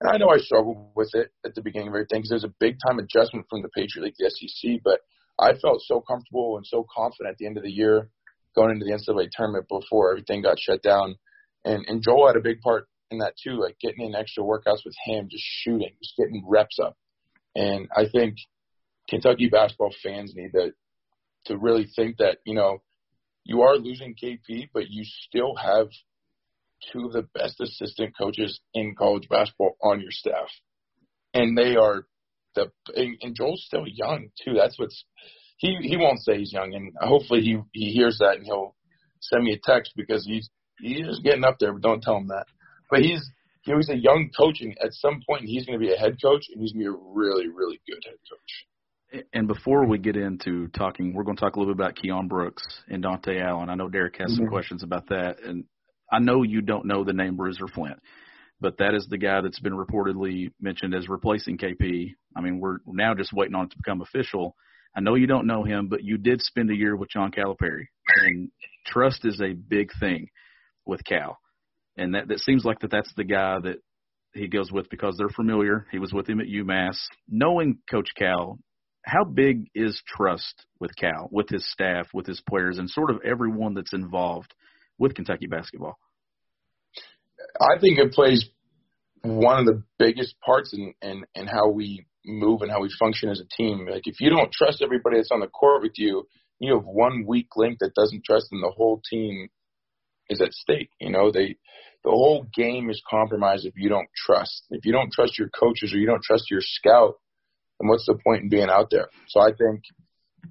And 0.00 0.10
I 0.10 0.18
know 0.18 0.28
I 0.28 0.38
struggled 0.38 0.90
with 0.94 1.10
it 1.14 1.30
at 1.44 1.54
the 1.54 1.62
beginning 1.62 1.88
of 1.88 1.94
everything 1.94 2.18
because 2.18 2.30
there's 2.30 2.44
a 2.44 2.54
big 2.60 2.76
time 2.86 2.98
adjustment 2.98 3.46
from 3.48 3.62
the 3.62 3.70
Patriot 3.70 4.04
League, 4.04 4.14
the 4.18 4.30
SEC. 4.30 4.80
But 4.84 5.00
I 5.38 5.54
felt 5.54 5.82
so 5.82 6.00
comfortable 6.00 6.56
and 6.56 6.66
so 6.66 6.84
confident 6.94 7.32
at 7.32 7.38
the 7.38 7.46
end 7.46 7.56
of 7.56 7.62
the 7.62 7.70
year 7.70 8.10
going 8.54 8.70
into 8.70 8.84
the 8.84 8.92
NCAA 8.92 9.28
tournament 9.32 9.66
before 9.68 10.10
everything 10.10 10.42
got 10.42 10.58
shut 10.60 10.82
down. 10.82 11.16
And, 11.64 11.84
and 11.88 12.02
Joel 12.02 12.28
had 12.28 12.36
a 12.36 12.40
big 12.40 12.60
part 12.60 12.86
in 13.10 13.18
that 13.18 13.34
too, 13.42 13.60
like 13.60 13.78
getting 13.80 14.04
in 14.04 14.14
extra 14.14 14.44
workouts 14.44 14.84
with 14.84 14.94
him, 15.04 15.28
just 15.30 15.44
shooting, 15.44 15.90
just 16.02 16.16
getting 16.16 16.44
reps 16.46 16.78
up. 16.78 16.96
And 17.54 17.88
I 17.96 18.06
think 18.10 18.36
Kentucky 19.08 19.48
basketball 19.48 19.94
fans 20.02 20.32
need 20.34 20.52
to 20.52 20.72
to 21.46 21.58
really 21.58 21.86
think 21.94 22.16
that 22.18 22.38
you 22.46 22.54
know 22.54 22.78
you 23.44 23.62
are 23.62 23.76
losing 23.76 24.14
KP, 24.14 24.68
but 24.72 24.88
you 24.88 25.04
still 25.04 25.54
have 25.56 25.88
two 26.92 27.06
of 27.06 27.12
the 27.12 27.26
best 27.34 27.60
assistant 27.60 28.16
coaches 28.16 28.60
in 28.74 28.94
college 28.96 29.28
basketball 29.28 29.76
on 29.82 30.00
your 30.00 30.10
staff, 30.10 30.48
and 31.32 31.56
they 31.56 31.76
are 31.76 32.06
the 32.54 32.70
and 32.94 33.36
Joel's 33.36 33.64
still 33.66 33.86
young 33.86 34.28
too. 34.44 34.54
That's 34.54 34.78
what's 34.78 35.04
he 35.58 35.76
he 35.82 35.96
won't 35.96 36.20
say 36.20 36.38
he's 36.38 36.52
young, 36.52 36.74
and 36.74 36.92
hopefully 37.00 37.40
he 37.40 37.58
he 37.72 37.90
hears 37.90 38.18
that 38.18 38.36
and 38.36 38.44
he'll 38.44 38.74
send 39.20 39.44
me 39.44 39.52
a 39.52 39.58
text 39.62 39.92
because 39.96 40.26
he's 40.26 40.48
he's 40.80 41.06
is 41.06 41.20
getting 41.20 41.44
up 41.44 41.58
there, 41.58 41.72
but 41.72 41.82
don't 41.82 42.02
tell 42.02 42.16
him 42.16 42.28
that. 42.28 42.46
But 42.90 43.00
he's 43.00 43.28
know, 43.66 43.76
he's 43.76 43.88
a 43.88 43.96
young 43.96 44.30
coach, 44.36 44.60
and 44.60 44.76
at 44.82 44.92
some 44.92 45.22
point 45.26 45.44
he's 45.44 45.64
going 45.64 45.78
to 45.78 45.84
be 45.84 45.92
a 45.92 45.96
head 45.98 46.16
coach, 46.20 46.44
and 46.52 46.60
he's 46.60 46.72
going 46.72 46.84
to 46.84 46.92
be 46.92 46.96
a 46.96 47.12
really 47.14 47.48
really 47.48 47.80
good 47.86 48.02
head 48.04 48.18
coach. 48.30 48.66
And 49.32 49.46
before 49.46 49.86
we 49.86 49.98
get 49.98 50.16
into 50.16 50.68
talking, 50.68 51.14
we're 51.14 51.24
going 51.24 51.36
to 51.36 51.40
talk 51.40 51.56
a 51.56 51.58
little 51.58 51.74
bit 51.74 51.80
about 51.80 51.96
Keion 51.96 52.28
Brooks 52.28 52.62
and 52.88 53.04
Dontaie 53.04 53.42
Allen. 53.42 53.70
I 53.70 53.74
know 53.74 53.88
Derek 53.88 54.16
has 54.18 54.34
some 54.34 54.44
mm-hmm. 54.44 54.52
questions 54.52 54.82
about 54.82 55.08
that, 55.08 55.36
and 55.44 55.64
I 56.10 56.18
know 56.18 56.42
you 56.42 56.62
don't 56.62 56.86
know 56.86 57.04
the 57.04 57.12
name 57.12 57.36
Bruiser 57.36 57.68
Flint, 57.68 57.98
but 58.60 58.78
that 58.78 58.94
is 58.94 59.06
the 59.08 59.18
guy 59.18 59.40
that's 59.40 59.60
been 59.60 59.74
reportedly 59.74 60.52
mentioned 60.60 60.94
as 60.94 61.08
replacing 61.08 61.58
KP. 61.58 62.14
I 62.36 62.40
mean, 62.40 62.60
we're 62.60 62.78
now 62.86 63.14
just 63.14 63.32
waiting 63.32 63.54
on 63.54 63.66
it 63.66 63.70
to 63.72 63.76
become 63.76 64.00
official. 64.00 64.56
I 64.96 65.00
know 65.00 65.14
you 65.14 65.26
don't 65.26 65.46
know 65.46 65.64
him, 65.64 65.88
but 65.88 66.04
you 66.04 66.18
did 66.18 66.40
spend 66.40 66.70
a 66.70 66.76
year 66.76 66.96
with 66.96 67.10
John 67.10 67.30
Calipari, 67.30 67.86
and 68.22 68.50
trust 68.86 69.24
is 69.24 69.40
a 69.40 69.52
big 69.52 69.90
thing 69.98 70.28
with 70.86 71.04
Cal, 71.04 71.38
and 71.96 72.14
that 72.14 72.28
that 72.28 72.40
seems 72.40 72.64
like 72.64 72.80
that 72.80 72.90
that's 72.90 73.12
the 73.16 73.24
guy 73.24 73.58
that 73.60 73.76
he 74.34 74.48
goes 74.48 74.72
with 74.72 74.90
because 74.90 75.16
they're 75.16 75.28
familiar. 75.28 75.86
He 75.92 75.98
was 75.98 76.12
with 76.12 76.28
him 76.28 76.40
at 76.40 76.46
UMass. 76.46 76.96
Knowing 77.28 77.78
Coach 77.88 78.08
Cal, 78.16 78.58
how 79.04 79.24
big 79.24 79.68
is 79.74 80.00
trust 80.06 80.64
with 80.80 80.96
Cal, 80.96 81.28
with 81.30 81.48
his 81.48 81.70
staff, 81.70 82.08
with 82.14 82.26
his 82.26 82.40
players, 82.48 82.78
and 82.78 82.88
sort 82.88 83.10
of 83.10 83.20
everyone 83.24 83.74
that's 83.74 83.92
involved 83.92 84.54
with 84.98 85.14
Kentucky 85.14 85.46
basketball? 85.46 85.98
I 87.60 87.78
think 87.80 87.98
it 87.98 88.12
plays 88.12 88.46
one 89.22 89.58
of 89.58 89.66
the 89.66 89.82
biggest 89.98 90.40
parts 90.40 90.72
in, 90.72 90.94
in, 91.02 91.24
in 91.34 91.46
how 91.46 91.68
we 91.68 92.06
move 92.24 92.62
and 92.62 92.70
how 92.70 92.80
we 92.80 92.90
function 92.98 93.28
as 93.28 93.40
a 93.40 93.56
team. 93.56 93.86
Like 93.90 94.06
if 94.06 94.20
you 94.20 94.30
don't 94.30 94.52
trust 94.52 94.82
everybody 94.82 95.16
that's 95.18 95.30
on 95.30 95.40
the 95.40 95.48
court 95.48 95.82
with 95.82 95.92
you, 95.96 96.26
you 96.58 96.74
have 96.74 96.84
one 96.84 97.24
weak 97.26 97.48
link 97.56 97.78
that 97.80 97.94
doesn't 97.94 98.24
trust, 98.24 98.48
and 98.52 98.62
the 98.62 98.72
whole 98.74 99.02
team 99.10 99.48
is 100.30 100.40
at 100.40 100.52
stake. 100.52 100.90
You 101.00 101.10
know, 101.10 101.30
they 101.30 101.56
the 102.04 102.10
whole 102.10 102.46
game 102.54 102.90
is 102.90 103.02
compromised 103.08 103.66
if 103.66 103.74
you 103.76 103.88
don't 103.88 104.08
trust. 104.14 104.64
If 104.70 104.84
you 104.84 104.92
don't 104.92 105.12
trust 105.12 105.38
your 105.38 105.48
coaches 105.48 105.92
or 105.92 105.98
you 105.98 106.06
don't 106.06 106.22
trust 106.22 106.50
your 106.50 106.60
scout, 106.62 107.14
then 107.84 107.90
what's 107.90 108.06
the 108.06 108.14
point 108.14 108.42
in 108.42 108.48
being 108.48 108.70
out 108.70 108.88
there? 108.90 109.08
So 109.28 109.40
I 109.40 109.52
think 109.52 109.82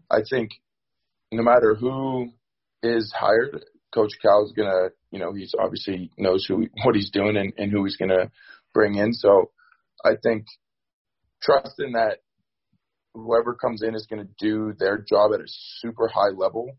I 0.10 0.22
think 0.30 0.52
no 1.32 1.44
matter 1.44 1.76
who 1.76 2.30
is 2.82 3.14
hired, 3.16 3.66
Coach 3.94 4.14
Cal 4.22 4.46
is 4.46 4.54
gonna, 4.56 4.90
you 5.12 5.20
know, 5.20 5.34
he's 5.34 5.54
obviously 5.58 6.12
knows 6.18 6.46
who 6.46 6.68
what 6.84 6.96
he's 6.96 7.12
doing 7.12 7.38
and, 7.38 7.54
and 7.58 7.72
who 7.72 7.84
he's 7.84 7.98
gonna 7.98 8.32
bring 8.74 8.96
in. 8.96 9.14
So 9.14 9.52
I 10.04 10.12
think 10.22 10.46
trusting 11.42 11.94
that 11.94 12.20
whoever 13.14 13.54
comes 13.54 13.84
in 13.84 13.96
is 13.96 14.08
to 14.10 14.28
do 14.40 14.74
their 14.78 14.98
job 14.98 15.32
at 15.34 15.42
a 15.42 15.48
super 15.48 16.08
high 16.08 16.32
level 16.36 16.72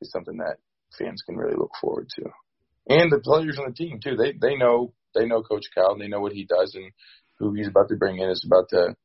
is 0.00 0.10
something 0.10 0.38
that 0.38 0.58
fans 0.98 1.22
can 1.22 1.36
really 1.36 1.56
look 1.56 1.72
forward 1.80 2.08
to. 2.16 2.24
And 2.88 3.10
the 3.10 3.18
players 3.18 3.58
on 3.58 3.66
the 3.66 3.74
team 3.74 4.00
too. 4.02 4.16
They 4.16 4.32
they 4.32 4.56
know 4.56 4.92
they 5.14 5.26
know 5.26 5.42
Coach 5.42 5.66
Cal. 5.74 5.92
And 5.92 6.00
they 6.00 6.08
know 6.08 6.20
what 6.20 6.32
he 6.32 6.44
does 6.44 6.74
and 6.74 6.90
who 7.38 7.54
he's 7.54 7.68
about 7.68 7.88
to 7.88 7.96
bring 7.96 8.18
in 8.18 8.30
is 8.30 8.44
about 8.46 8.68
to. 8.70 8.96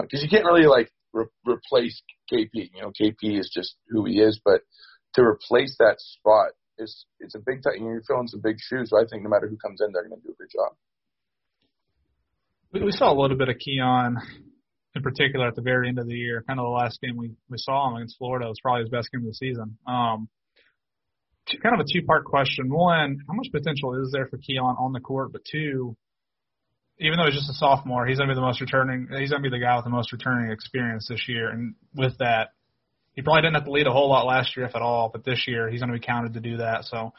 Because 0.00 0.20
uh, 0.20 0.24
you 0.24 0.28
can't 0.28 0.44
really 0.44 0.66
like 0.66 0.90
re- 1.12 1.26
replace 1.46 2.02
KP. 2.32 2.48
You 2.52 2.82
know, 2.82 2.92
KP 3.00 3.38
is 3.38 3.50
just 3.52 3.76
who 3.88 4.04
he 4.04 4.20
is, 4.20 4.40
but 4.44 4.62
to 5.14 5.22
replace 5.22 5.76
that 5.78 5.96
spot 5.98 6.52
is 6.78 7.06
it's 7.20 7.34
a 7.34 7.38
big 7.44 7.62
time. 7.62 7.84
You're 7.84 8.02
filling 8.06 8.28
some 8.28 8.40
big 8.42 8.56
shoes. 8.58 8.90
So 8.90 8.98
I 8.98 9.04
think 9.08 9.22
no 9.22 9.30
matter 9.30 9.48
who 9.48 9.56
comes 9.56 9.80
in, 9.80 9.92
they're 9.92 10.08
going 10.08 10.20
to 10.20 10.26
do 10.26 10.32
a 10.32 10.42
good 10.42 10.50
job 10.52 10.72
we, 12.74 12.82
we 12.82 12.92
saw 12.92 13.12
a 13.12 13.18
little 13.18 13.38
bit 13.38 13.48
of 13.48 13.56
Keion 13.56 14.16
in 14.94 15.02
particular 15.02 15.46
at 15.48 15.54
the 15.54 15.62
very 15.62 15.88
end 15.88 15.98
of 15.98 16.08
the 16.08 16.14
year. 16.14 16.44
Kind 16.46 16.58
of 16.58 16.64
the 16.64 16.70
last 16.70 17.00
game 17.00 17.16
we, 17.16 17.30
we 17.48 17.56
saw 17.56 17.88
him 17.88 17.96
against 17.96 18.18
Florida 18.18 18.48
was 18.48 18.58
probably 18.60 18.82
his 18.82 18.90
best 18.90 19.10
game 19.12 19.22
of 19.22 19.28
the 19.28 19.34
season. 19.34 19.78
Um, 19.86 20.28
two, 21.48 21.58
kind 21.58 21.74
of 21.74 21.86
a 21.86 21.88
two 21.90 22.04
part 22.04 22.24
question. 22.24 22.68
One, 22.68 23.18
how 23.26 23.34
much 23.34 23.48
potential 23.52 24.02
is 24.02 24.10
there 24.12 24.26
for 24.26 24.38
Keion 24.38 24.78
on 24.78 24.92
the 24.92 25.00
court? 25.00 25.32
But 25.32 25.42
two, 25.50 25.96
even 26.98 27.18
though 27.18 27.26
he's 27.26 27.34
just 27.34 27.50
a 27.50 27.54
sophomore, 27.54 28.06
he's 28.06 28.18
going 28.18 28.28
to 28.28 28.34
be 28.34 28.36
the 28.36 28.46
most 28.46 28.60
returning. 28.60 29.08
He's 29.18 29.30
going 29.30 29.42
to 29.42 29.50
be 29.50 29.54
the 29.54 29.62
guy 29.62 29.76
with 29.76 29.84
the 29.84 29.90
most 29.90 30.12
returning 30.12 30.50
experience 30.50 31.06
this 31.08 31.28
year. 31.28 31.50
And 31.50 31.74
with 31.94 32.18
that, 32.18 32.50
he 33.14 33.22
probably 33.22 33.42
didn't 33.42 33.54
have 33.54 33.64
to 33.64 33.70
lead 33.70 33.86
a 33.86 33.92
whole 33.92 34.08
lot 34.08 34.26
last 34.26 34.56
year, 34.56 34.66
if 34.66 34.74
at 34.74 34.82
all. 34.82 35.10
But 35.12 35.24
this 35.24 35.44
year, 35.46 35.68
he's 35.68 35.80
going 35.80 35.92
to 35.92 35.98
be 35.98 36.04
counted 36.04 36.34
to 36.34 36.40
do 36.40 36.58
that. 36.58 36.84
So, 36.84 37.12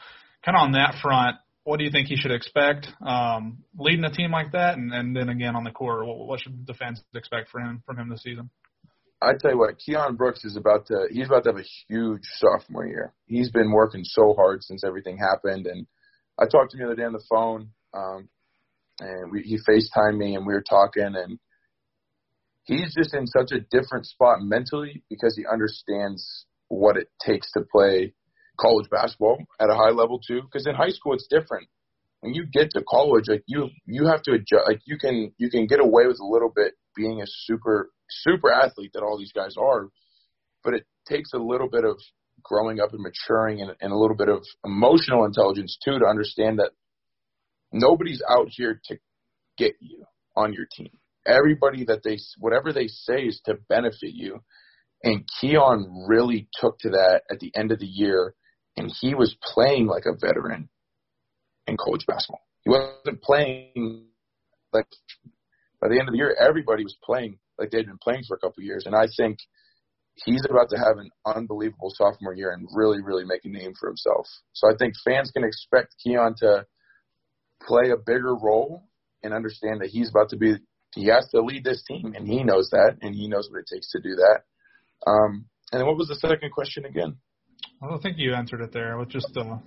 kind 0.44 0.56
of 0.56 0.62
on 0.62 0.72
that 0.72 0.96
front, 1.02 1.36
what 1.64 1.78
do 1.78 1.84
you 1.84 1.90
think 1.90 2.06
he 2.06 2.16
should 2.16 2.30
expect 2.30 2.86
um, 3.04 3.64
leading 3.76 4.04
a 4.04 4.10
team 4.10 4.30
like 4.30 4.52
that? 4.52 4.76
And, 4.76 4.92
and 4.92 5.16
then 5.16 5.28
again 5.28 5.56
on 5.56 5.64
the 5.64 5.70
court, 5.70 6.06
what, 6.06 6.18
what 6.18 6.40
should 6.40 6.66
the 6.66 6.74
fans 6.74 7.02
expect 7.14 7.50
for 7.50 7.60
him 7.60 7.82
from 7.84 7.98
him 7.98 8.08
this 8.08 8.22
season? 8.22 8.50
I 9.20 9.32
tell 9.40 9.52
you 9.52 9.58
what, 9.58 9.76
Keion 9.78 10.16
Brooks 10.16 10.44
is 10.44 10.56
about 10.56 10.86
to 10.86 11.08
he's 11.10 11.26
about 11.26 11.44
to 11.44 11.50
have 11.50 11.58
a 11.58 11.66
huge 11.88 12.22
sophomore 12.36 12.86
year. 12.86 13.14
He's 13.26 13.50
been 13.50 13.72
working 13.72 14.04
so 14.04 14.34
hard 14.34 14.62
since 14.62 14.84
everything 14.84 15.16
happened 15.16 15.66
and 15.66 15.86
I 16.38 16.44
talked 16.46 16.72
to 16.72 16.76
him 16.76 16.84
the 16.84 16.92
other 16.92 16.96
day 16.96 17.04
on 17.04 17.14
the 17.14 17.24
phone, 17.30 17.70
um, 17.94 18.28
and 19.00 19.30
we, 19.30 19.42
he 19.42 19.58
FaceTimed 19.58 20.16
me 20.16 20.34
and 20.34 20.46
we 20.46 20.54
were 20.54 20.64
talking 20.68 21.14
and 21.14 21.38
he's 22.64 22.94
just 22.94 23.14
in 23.14 23.26
such 23.26 23.52
a 23.52 23.60
different 23.60 24.06
spot 24.06 24.38
mentally 24.40 25.02
because 25.08 25.36
he 25.36 25.44
understands 25.50 26.46
what 26.68 26.96
it 26.96 27.08
takes 27.24 27.50
to 27.52 27.60
play 27.60 28.12
college 28.58 28.88
basketball 28.90 29.38
at 29.60 29.70
a 29.70 29.74
high 29.74 29.90
level 29.90 30.18
too. 30.18 30.42
Because 30.42 30.66
in 30.66 30.74
high 30.74 30.90
school 30.90 31.14
it's 31.14 31.28
different. 31.28 31.68
When 32.20 32.34
you 32.34 32.46
get 32.46 32.70
to 32.72 32.82
college, 32.82 33.28
like 33.28 33.44
you 33.46 33.68
you 33.84 34.06
have 34.06 34.22
to 34.22 34.32
adjust. 34.32 34.66
Like 34.66 34.80
you 34.84 34.98
can 34.98 35.32
you 35.38 35.50
can 35.50 35.66
get 35.66 35.80
away 35.80 36.06
with 36.06 36.18
a 36.20 36.26
little 36.26 36.50
bit 36.54 36.74
being 36.96 37.22
a 37.22 37.26
super 37.26 37.90
super 38.08 38.52
athlete 38.52 38.92
that 38.94 39.02
all 39.02 39.18
these 39.18 39.32
guys 39.32 39.54
are, 39.58 39.88
but 40.64 40.74
it 40.74 40.86
takes 41.06 41.32
a 41.34 41.38
little 41.38 41.68
bit 41.68 41.84
of 41.84 41.98
growing 42.42 42.80
up 42.80 42.92
and 42.92 43.02
maturing 43.02 43.60
and, 43.60 43.72
and 43.80 43.92
a 43.92 43.96
little 43.96 44.16
bit 44.16 44.28
of 44.28 44.42
emotional 44.64 45.24
intelligence 45.24 45.78
too 45.84 45.98
to 45.98 46.06
understand 46.06 46.58
that 46.58 46.70
nobody's 47.72 48.22
out 48.28 48.48
here 48.50 48.80
to 48.86 48.96
get 49.58 49.74
you 49.80 50.04
on 50.36 50.52
your 50.52 50.66
team. 50.70 50.90
Everybody 51.26 51.84
that 51.86 52.02
they 52.04 52.18
whatever 52.38 52.72
they 52.72 52.86
say 52.88 53.22
is 53.22 53.40
to 53.46 53.54
benefit 53.68 54.12
you. 54.14 54.40
And 55.02 55.24
Keion 55.40 56.08
really 56.08 56.48
took 56.60 56.78
to 56.80 56.90
that 56.90 57.22
at 57.30 57.40
the 57.40 57.52
end 57.54 57.72
of 57.72 57.78
the 57.78 57.86
year 57.86 58.34
and 58.76 58.92
he 59.00 59.14
was 59.14 59.36
playing 59.42 59.86
like 59.86 60.04
a 60.06 60.16
veteran 60.18 60.68
in 61.66 61.76
college 61.76 62.06
basketball. 62.06 62.42
He 62.64 62.70
wasn't 62.70 63.22
playing 63.22 64.06
like 64.72 64.86
by 65.80 65.88
the 65.88 65.98
end 65.98 66.08
of 66.08 66.12
the 66.12 66.18
year, 66.18 66.36
everybody 66.40 66.84
was 66.84 66.96
playing 67.04 67.38
like 67.58 67.70
they'd 67.70 67.86
been 67.86 67.98
playing 68.02 68.24
for 68.28 68.36
a 68.36 68.40
couple 68.40 68.60
of 68.60 68.64
years, 68.64 68.84
and 68.86 68.94
I 68.94 69.06
think 69.16 69.38
he's 70.24 70.44
about 70.48 70.70
to 70.70 70.78
have 70.78 70.98
an 70.98 71.10
unbelievable 71.26 71.92
sophomore 71.94 72.34
year 72.34 72.52
and 72.52 72.68
really, 72.72 73.02
really 73.02 73.24
make 73.24 73.44
a 73.44 73.48
name 73.48 73.72
for 73.78 73.88
himself. 73.88 74.26
So 74.52 74.68
I 74.68 74.74
think 74.78 74.94
fans 75.04 75.30
can 75.30 75.44
expect 75.44 75.94
Keion 76.06 76.36
to 76.36 76.66
play 77.62 77.90
a 77.90 77.96
bigger 77.96 78.34
role 78.34 78.84
and 79.22 79.32
understand 79.32 79.80
that 79.80 79.88
he's 79.88 80.10
about 80.10 80.30
to 80.30 80.36
be 80.36 80.56
he 80.94 81.06
has 81.08 81.28
to 81.30 81.42
lead 81.42 81.64
this 81.64 81.82
team 81.86 82.14
and 82.16 82.26
he 82.26 82.42
knows 82.42 82.70
that 82.70 82.96
and 83.02 83.14
he 83.14 83.28
knows 83.28 83.48
what 83.50 83.60
it 83.60 83.66
takes 83.72 83.90
to 83.92 84.00
do 84.00 84.16
that. 84.16 84.42
Um, 85.06 85.46
and 85.72 85.80
then 85.80 85.86
what 85.86 85.98
was 85.98 86.08
the 86.08 86.14
second 86.16 86.50
question 86.52 86.84
again? 86.84 87.16
I 87.82 87.88
don't 87.88 88.00
think 88.00 88.16
you 88.18 88.34
answered 88.34 88.62
it 88.62 88.72
there 88.72 88.96
with 88.98 89.10
just 89.10 89.36
uh, 89.36 89.58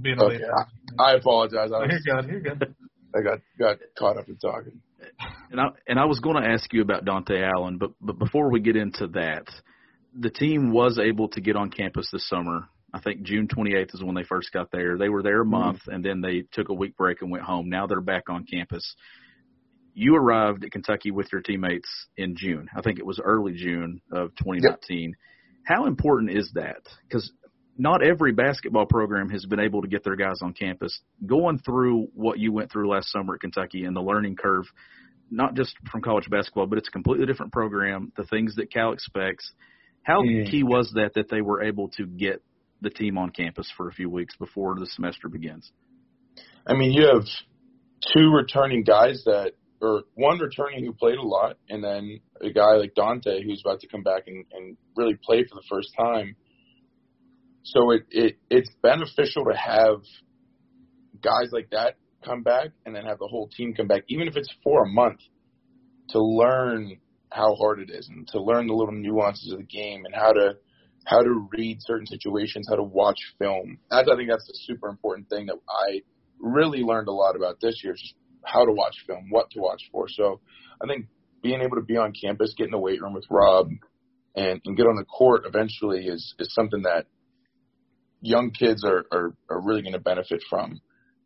being 0.00 0.18
Okay, 0.18 0.36
late. 0.36 0.42
I, 0.98 1.12
I 1.12 1.14
apologize. 1.14 1.70
I, 1.72 1.78
was, 1.78 2.02
you're 2.04 2.20
good. 2.22 2.30
You're 2.30 2.40
good. 2.40 2.74
I 3.14 3.22
got 3.22 3.38
got 3.58 3.78
caught 3.98 4.18
up 4.18 4.28
in 4.28 4.36
talking. 4.36 4.80
And 5.50 5.60
I 5.60 5.68
and 5.86 5.98
I 5.98 6.04
was 6.04 6.20
going 6.20 6.42
to 6.42 6.48
ask 6.48 6.72
you 6.72 6.82
about 6.82 7.04
Dontaie 7.04 7.42
Allen, 7.42 7.78
but 7.78 7.92
but 8.00 8.18
before 8.18 8.50
we 8.50 8.60
get 8.60 8.76
into 8.76 9.06
that, 9.08 9.46
the 10.18 10.30
team 10.30 10.72
was 10.72 10.98
able 10.98 11.28
to 11.28 11.40
get 11.40 11.56
on 11.56 11.70
campus 11.70 12.08
this 12.12 12.28
summer. 12.28 12.68
I 12.94 13.00
think 13.00 13.22
June 13.22 13.48
28th 13.48 13.92
is 13.94 14.02
when 14.04 14.14
they 14.14 14.22
first 14.22 14.52
got 14.52 14.70
there. 14.70 14.96
They 14.96 15.08
were 15.08 15.22
there 15.22 15.40
a 15.40 15.44
month, 15.44 15.80
and 15.88 16.04
then 16.04 16.20
they 16.20 16.44
took 16.52 16.68
a 16.68 16.74
week 16.74 16.96
break 16.96 17.22
and 17.22 17.30
went 17.30 17.42
home. 17.42 17.68
Now 17.68 17.88
they're 17.88 18.00
back 18.00 18.28
on 18.30 18.44
campus. 18.44 18.94
You 19.94 20.14
arrived 20.14 20.64
at 20.64 20.70
Kentucky 20.70 21.10
with 21.10 21.26
your 21.32 21.40
teammates 21.40 21.88
in 22.16 22.36
June. 22.36 22.68
I 22.76 22.82
think 22.82 23.00
it 23.00 23.06
was 23.06 23.20
early 23.22 23.52
June 23.54 24.00
of 24.12 24.30
2019. 24.36 25.14
How 25.64 25.86
important 25.86 26.30
is 26.30 26.52
that? 26.54 26.82
Because 27.08 27.32
not 27.76 28.04
every 28.04 28.32
basketball 28.32 28.86
program 28.86 29.28
has 29.30 29.44
been 29.44 29.60
able 29.60 29.82
to 29.82 29.88
get 29.88 30.04
their 30.04 30.16
guys 30.16 30.38
on 30.40 30.52
campus. 30.52 31.00
Going 31.26 31.58
through 31.58 32.08
what 32.14 32.38
you 32.38 32.52
went 32.52 32.70
through 32.70 32.88
last 32.88 33.10
summer 33.10 33.34
at 33.34 33.40
Kentucky 33.40 33.84
and 33.84 33.96
the 33.96 34.02
learning 34.02 34.36
curve, 34.36 34.66
not 35.30 35.54
just 35.54 35.74
from 35.90 36.00
college 36.00 36.30
basketball, 36.30 36.66
but 36.66 36.78
it's 36.78 36.88
a 36.88 36.92
completely 36.92 37.26
different 37.26 37.52
program. 37.52 38.12
The 38.16 38.24
things 38.24 38.54
that 38.56 38.72
Cal 38.72 38.92
expects. 38.92 39.52
How 40.04 40.20
Mm. 40.22 40.48
key 40.50 40.62
was 40.62 40.92
that 40.92 41.14
that 41.14 41.28
they 41.28 41.40
were 41.40 41.62
able 41.62 41.88
to 41.96 42.06
get 42.06 42.42
the 42.84 42.90
team 42.90 43.18
on 43.18 43.30
campus 43.30 43.70
for 43.76 43.88
a 43.88 43.92
few 43.92 44.08
weeks 44.08 44.36
before 44.36 44.76
the 44.78 44.86
semester 44.86 45.28
begins? 45.28 45.70
I 46.66 46.74
mean, 46.74 46.92
you 46.92 47.06
have 47.06 47.24
two 48.14 48.30
returning 48.30 48.84
guys 48.84 49.22
that, 49.26 49.52
or 49.80 50.02
one 50.14 50.38
returning 50.38 50.84
who 50.84 50.92
played 50.92 51.18
a 51.18 51.22
lot, 51.22 51.56
and 51.68 51.82
then 51.82 52.20
a 52.40 52.50
guy 52.52 52.74
like 52.76 52.94
Dontaie 52.94 53.44
who's 53.44 53.62
about 53.64 53.80
to 53.80 53.88
come 53.88 54.02
back 54.02 54.22
and, 54.26 54.44
and 54.52 54.76
really 54.96 55.18
play 55.22 55.44
for 55.44 55.56
the 55.56 55.64
first 55.68 55.90
time. 55.96 56.36
So 57.64 57.90
it, 57.90 58.02
it 58.10 58.38
it's 58.50 58.70
beneficial 58.82 59.44
to 59.44 59.56
have 59.56 60.02
guys 61.22 61.50
like 61.52 61.70
that 61.70 61.96
come 62.24 62.42
back 62.42 62.68
and 62.86 62.94
then 62.94 63.04
have 63.04 63.18
the 63.18 63.28
whole 63.28 63.48
team 63.48 63.74
come 63.74 63.86
back, 63.86 64.02
even 64.08 64.28
if 64.28 64.36
it's 64.36 64.52
for 64.62 64.84
a 64.84 64.88
month, 64.88 65.20
to 66.10 66.22
learn 66.22 66.98
how 67.30 67.54
hard 67.56 67.80
it 67.80 67.90
is 67.90 68.08
and 68.08 68.26
to 68.28 68.40
learn 68.40 68.66
the 68.66 68.74
little 68.74 68.94
nuances 68.94 69.52
of 69.52 69.58
the 69.58 69.64
game 69.64 70.04
and 70.04 70.14
how 70.14 70.32
to 70.32 70.54
how 71.04 71.22
to 71.22 71.48
read 71.52 71.78
certain 71.80 72.06
situations, 72.06 72.66
how 72.68 72.76
to 72.76 72.82
watch 72.82 73.18
film. 73.38 73.78
That's 73.90 74.08
I 74.10 74.16
think 74.16 74.30
that's 74.30 74.48
a 74.48 74.56
super 74.66 74.88
important 74.88 75.28
thing 75.28 75.46
that 75.46 75.56
I 75.68 76.00
really 76.38 76.80
learned 76.80 77.08
a 77.08 77.12
lot 77.12 77.36
about 77.36 77.60
this 77.60 77.80
year, 77.82 77.92
just 77.94 78.14
how 78.44 78.64
to 78.64 78.72
watch 78.72 78.96
film, 79.06 79.28
what 79.30 79.50
to 79.50 79.60
watch 79.60 79.82
for. 79.92 80.08
So 80.08 80.40
I 80.82 80.86
think 80.86 81.06
being 81.42 81.60
able 81.60 81.76
to 81.76 81.82
be 81.82 81.96
on 81.96 82.12
campus, 82.12 82.54
get 82.56 82.66
in 82.66 82.70
the 82.70 82.78
weight 82.78 83.00
room 83.00 83.14
with 83.14 83.26
Rob, 83.30 83.68
and, 84.34 84.60
and 84.64 84.76
get 84.76 84.86
on 84.86 84.96
the 84.96 85.04
court 85.04 85.44
eventually 85.46 86.06
is 86.06 86.34
is 86.38 86.52
something 86.54 86.82
that 86.82 87.06
young 88.20 88.50
kids 88.50 88.84
are 88.84 89.04
are, 89.12 89.34
are 89.48 89.60
really 89.60 89.82
going 89.82 89.92
to 89.92 90.00
benefit 90.00 90.42
from. 90.48 90.80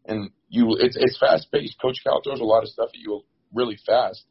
And 0.04 0.30
you, 0.48 0.76
it's 0.78 0.96
it's 0.98 1.18
fast 1.18 1.50
paced. 1.52 1.80
Coach 1.80 1.98
Cal 2.02 2.20
throws 2.22 2.40
a 2.40 2.44
lot 2.44 2.62
of 2.62 2.68
stuff 2.68 2.90
at 2.92 2.98
you 2.98 3.22
really 3.52 3.78
fast. 3.86 4.24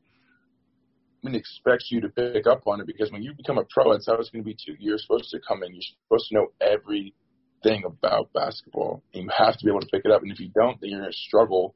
Expects 1.23 1.89
you 1.91 1.99
to 2.01 2.09
pick 2.09 2.47
up 2.47 2.61
on 2.67 2.79
it 2.79 2.87
because 2.87 3.11
when 3.11 3.21
you 3.21 3.33
become 3.33 3.57
a 3.57 3.65
pro, 3.69 3.91
it's 3.91 4.07
it's 4.07 4.29
going 4.29 4.43
to 4.43 4.45
be 4.45 4.53
too. 4.53 4.75
You're 4.79 4.97
supposed 4.97 5.29
to 5.31 5.39
come 5.45 5.61
in. 5.61 5.73
You're 5.73 5.81
supposed 6.05 6.29
to 6.29 6.35
know 6.35 6.47
everything 6.61 7.83
about 7.85 8.31
basketball, 8.33 9.03
and 9.13 9.23
you 9.23 9.29
have 9.37 9.57
to 9.57 9.65
be 9.65 9.69
able 9.69 9.81
to 9.81 9.87
pick 9.87 10.03
it 10.05 10.11
up. 10.11 10.21
And 10.21 10.31
if 10.31 10.39
you 10.39 10.49
don't, 10.55 10.79
then 10.79 10.91
you're 10.91 11.01
going 11.01 11.11
to 11.11 11.17
struggle. 11.17 11.75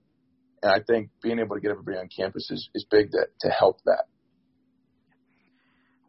And 0.63 0.71
I 0.71 0.79
think 0.87 1.09
being 1.21 1.39
able 1.39 1.55
to 1.55 1.61
get 1.61 1.71
everybody 1.71 1.97
on 1.97 2.07
campus 2.07 2.49
is, 2.49 2.69
is 2.73 2.85
big 2.89 3.11
to, 3.11 3.25
to 3.41 3.49
help 3.49 3.79
that. 3.85 4.05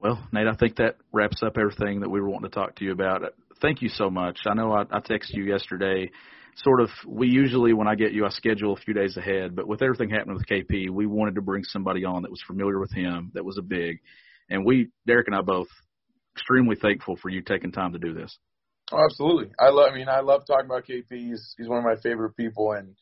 Well, 0.01 0.25
Nate, 0.33 0.47
I 0.47 0.55
think 0.55 0.77
that 0.77 0.97
wraps 1.13 1.43
up 1.43 1.57
everything 1.59 2.01
that 2.01 2.11
we 2.11 2.21
were 2.21 2.29
wanting 2.29 2.51
to 2.51 2.55
talk 2.55 2.77
to 2.77 2.85
you 2.85 2.93
about. 2.93 3.23
Thank 3.61 3.83
you 3.83 3.89
so 3.89 4.11
much. 4.11 4.41
I 4.47 4.55
know 4.55 4.73
I, 4.73 4.83
I 4.83 5.01
texted 5.01 5.35
you 5.35 5.45
yesterday. 5.45 6.11
Sort 6.57 6.81
of, 6.81 6.91
we 7.07 7.29
usually, 7.29 7.73
when 7.73 7.89
I 7.89 7.95
get 7.95 8.13
you, 8.13 8.27
I 8.27 8.29
schedule 8.29 8.75
a 8.75 8.77
few 8.77 8.93
days 8.93 9.17
ahead. 9.17 9.57
But 9.57 9.67
with 9.67 9.83
everything 9.83 10.11
happening 10.11 10.37
with 10.37 10.47
KP, 10.47 10.91
we 10.91 11.07
wanted 11.07 11.37
to 11.37 11.43
bring 11.43 11.65
somebody 11.65 12.05
on 12.05 12.23
that 12.23 12.31
was 12.31 12.43
familiar 12.47 12.79
with 12.79 12.93
him, 12.93 13.33
that 13.35 13.45
was 13.45 13.57
a 13.59 13.63
big. 13.63 14.01
And 14.51 14.67
we, 14.67 14.89
Derek 15.07 15.29
and 15.29 15.37
I 15.37 15.41
both, 15.41 15.69
extremely 16.35 16.77
thankful 16.77 17.17
for 17.17 17.31
you 17.31 17.41
taking 17.41 17.73
time 17.73 17.93
to 17.93 17.99
do 17.99 18.13
this. 18.13 18.37
Oh, 18.93 19.03
absolutely. 19.03 19.53
I 19.59 19.71
love. 19.71 19.89
I 19.91 19.97
mean, 19.97 20.09
I 20.09 20.21
love 20.21 20.43
talking 20.47 20.67
about 20.67 20.85
KP. 20.87 21.05
He's 21.11 21.55
he's 21.57 21.69
one 21.69 21.79
of 21.79 21.85
my 21.85 21.97
favorite 22.03 22.37
people, 22.37 22.73
and 22.73 22.95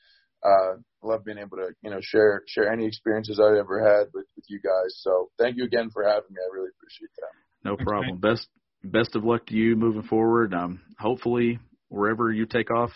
uh, 0.45 0.77
love 1.03 1.25
being 1.25 1.39
able 1.39 1.57
to 1.57 1.71
you 1.83 1.91
know 1.91 1.99
share 2.01 2.43
share 2.47 2.73
any 2.73 2.87
experiences 2.87 3.41
I've 3.41 3.57
ever 3.57 3.81
had 3.81 4.09
with 4.15 4.27
with 4.37 4.45
you 4.49 4.61
guys. 4.61 4.95
So 4.99 5.31
thank 5.39 5.57
you 5.57 5.65
again 5.65 5.91
for 5.91 6.05
having 6.05 6.31
me. 6.31 6.37
I 6.39 6.55
really 6.55 6.71
appreciate 6.77 7.11
that. 7.17 7.69
No 7.69 7.77
Thanks, 7.77 7.91
problem. 7.91 8.19
Best 8.19 8.49
best 8.85 9.17
of 9.17 9.25
luck 9.25 9.47
to 9.47 9.55
you 9.55 9.75
moving 9.75 10.03
forward. 10.03 10.55
Um, 10.55 10.81
hopefully, 10.99 11.59
wherever 11.89 12.31
you 12.31 12.47
take 12.47 12.71
off, 12.71 12.93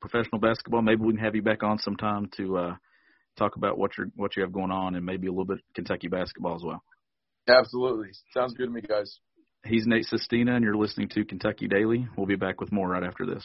professional 0.00 0.40
basketball, 0.40 0.82
maybe 0.82 1.02
we 1.02 1.12
can 1.12 1.24
have 1.24 1.34
you 1.34 1.42
back 1.42 1.62
on 1.62 1.78
sometime 1.78 2.28
to 2.36 2.56
uh, 2.56 2.74
talk 3.36 3.56
about 3.56 3.78
what 3.78 3.96
you 3.98 4.10
what 4.16 4.36
you 4.36 4.42
have 4.42 4.52
going 4.52 4.70
on 4.70 4.94
and 4.94 5.04
maybe 5.04 5.26
a 5.26 5.30
little 5.30 5.44
bit 5.44 5.58
Kentucky 5.74 6.08
basketball 6.08 6.56
as 6.56 6.62
well. 6.62 6.82
Absolutely. 7.48 8.08
Sounds 8.34 8.54
good 8.54 8.66
to 8.66 8.70
me, 8.70 8.80
guys. 8.80 9.18
He's 9.64 9.86
Nate 9.86 10.06
Sestina, 10.06 10.54
and 10.54 10.64
you're 10.64 10.76
listening 10.76 11.08
to 11.10 11.24
Kentucky 11.24 11.68
Daily. 11.68 12.08
We'll 12.16 12.26
be 12.26 12.36
back 12.36 12.60
with 12.60 12.72
more 12.72 12.88
right 12.88 13.04
after 13.04 13.26
this. 13.26 13.44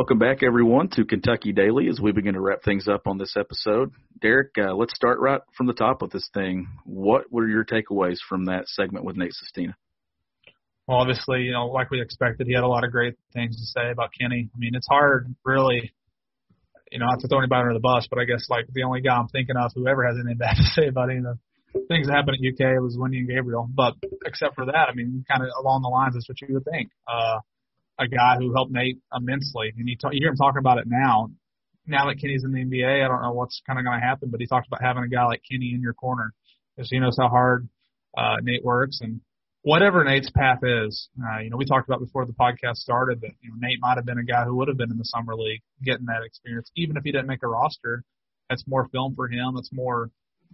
Welcome 0.00 0.18
back, 0.18 0.42
everyone, 0.42 0.88
to 0.92 1.04
Kentucky 1.04 1.52
Daily 1.52 1.86
as 1.88 2.00
we 2.00 2.10
begin 2.12 2.32
to 2.32 2.40
wrap 2.40 2.62
things 2.62 2.88
up 2.88 3.06
on 3.06 3.18
this 3.18 3.34
episode. 3.36 3.92
Derek, 4.22 4.52
uh, 4.56 4.72
let's 4.74 4.94
start 4.94 5.20
right 5.20 5.42
from 5.58 5.66
the 5.66 5.74
top 5.74 6.00
with 6.00 6.10
this 6.10 6.26
thing. 6.32 6.68
What 6.86 7.30
were 7.30 7.46
your 7.46 7.66
takeaways 7.66 8.16
from 8.26 8.46
that 8.46 8.66
segment 8.66 9.04
with 9.04 9.18
Nate 9.18 9.34
Sestina? 9.34 9.76
Well, 10.88 11.00
obviously, 11.00 11.40
you 11.42 11.52
know, 11.52 11.66
like 11.66 11.90
we 11.90 12.00
expected, 12.00 12.46
he 12.46 12.54
had 12.54 12.64
a 12.64 12.66
lot 12.66 12.82
of 12.82 12.90
great 12.90 13.16
things 13.34 13.56
to 13.56 13.66
say 13.78 13.90
about 13.90 14.08
Kenny. 14.18 14.48
I 14.54 14.58
mean, 14.58 14.74
it's 14.74 14.88
hard, 14.88 15.34
really, 15.44 15.92
you 16.90 16.98
know, 16.98 17.04
not 17.04 17.20
to 17.20 17.28
throw 17.28 17.40
anybody 17.40 17.60
under 17.60 17.74
the 17.74 17.80
bus, 17.80 18.06
but 18.08 18.18
I 18.18 18.24
guess 18.24 18.46
like 18.48 18.68
the 18.72 18.84
only 18.84 19.02
guy 19.02 19.18
I'm 19.18 19.28
thinking 19.28 19.56
of 19.58 19.70
who 19.74 19.86
ever 19.86 20.06
has 20.06 20.16
anything 20.16 20.38
bad 20.38 20.56
to 20.56 20.64
say 20.80 20.88
about 20.88 21.10
any 21.10 21.18
of 21.18 21.24
the 21.24 21.38
things 21.88 22.06
that 22.06 22.14
happened 22.14 22.38
at 22.40 22.48
UK 22.48 22.80
was 22.80 22.96
Wenyen 22.96 23.28
Gabriel. 23.28 23.68
But 23.68 23.96
except 24.24 24.54
for 24.54 24.64
that, 24.64 24.88
I 24.88 24.94
mean, 24.94 25.26
kind 25.30 25.42
of 25.42 25.50
along 25.60 25.82
the 25.82 25.90
lines, 25.90 26.14
that's 26.14 26.26
what 26.26 26.40
you 26.40 26.54
would 26.54 26.64
think. 26.64 26.88
Uh, 27.06 27.40
a 28.00 28.08
guy 28.08 28.36
who 28.38 28.54
helped 28.54 28.72
Nate 28.72 28.98
immensely, 29.14 29.72
and 29.76 29.88
you, 29.88 29.96
talk, 29.96 30.12
you 30.14 30.20
hear 30.22 30.30
him 30.30 30.36
talking 30.36 30.58
about 30.58 30.78
it 30.78 30.84
now. 30.86 31.28
Now 31.86 32.06
that 32.06 32.20
Kenny's 32.20 32.44
in 32.44 32.52
the 32.52 32.64
NBA, 32.64 33.04
I 33.04 33.08
don't 33.08 33.22
know 33.22 33.32
what's 33.32 33.62
kind 33.66 33.78
of 33.78 33.84
going 33.84 34.00
to 34.00 34.06
happen, 34.06 34.30
but 34.30 34.40
he 34.40 34.46
talked 34.46 34.66
about 34.66 34.82
having 34.82 35.04
a 35.04 35.08
guy 35.08 35.24
like 35.26 35.42
Kenny 35.50 35.72
in 35.74 35.80
your 35.80 35.94
corner 35.94 36.32
because 36.76 36.90
he 36.90 36.98
knows 36.98 37.16
how 37.18 37.28
hard 37.28 37.68
uh, 38.16 38.36
Nate 38.42 38.64
works 38.64 39.00
and 39.00 39.20
whatever 39.62 40.04
Nate's 40.04 40.30
path 40.30 40.60
is, 40.62 41.08
uh, 41.22 41.40
you 41.40 41.50
know, 41.50 41.56
we 41.56 41.64
talked 41.64 41.88
about 41.88 42.00
before 42.00 42.26
the 42.26 42.32
podcast 42.32 42.76
started 42.76 43.20
that 43.20 43.32
you 43.40 43.50
know, 43.50 43.56
Nate 43.58 43.78
might 43.80 43.96
have 43.96 44.06
been 44.06 44.18
a 44.18 44.24
guy 44.24 44.44
who 44.44 44.56
would 44.56 44.68
have 44.68 44.76
been 44.76 44.90
in 44.90 44.98
the 44.98 45.04
summer 45.04 45.34
league 45.34 45.62
getting 45.82 46.06
that 46.06 46.22
experience, 46.24 46.70
even 46.76 46.96
if 46.96 47.04
he 47.04 47.12
didn't 47.12 47.26
make 47.26 47.42
a 47.42 47.48
roster. 47.48 48.02
That's 48.48 48.64
more 48.66 48.88
film 48.88 49.14
for 49.14 49.28
him. 49.28 49.54
It's 49.58 49.72
more 49.72 50.10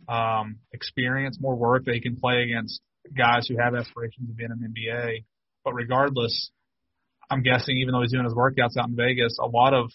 um, 0.08 0.58
experience, 0.72 1.38
more 1.40 1.54
work 1.54 1.84
that 1.84 1.94
he 1.94 2.00
can 2.00 2.16
play 2.16 2.42
against 2.42 2.80
guys 3.16 3.46
who 3.48 3.56
have 3.58 3.74
aspirations 3.74 4.28
of 4.28 4.36
being 4.36 4.50
in 4.50 4.60
the 4.60 4.68
NBA. 4.68 5.24
But 5.64 5.74
regardless, 5.74 6.50
I'm 7.30 7.42
guessing 7.42 7.78
even 7.78 7.92
though 7.92 8.02
he's 8.02 8.12
doing 8.12 8.24
his 8.24 8.34
workouts 8.34 8.76
out 8.78 8.88
in 8.88 8.96
Vegas, 8.96 9.38
a 9.40 9.46
lot 9.46 9.74
of 9.74 9.90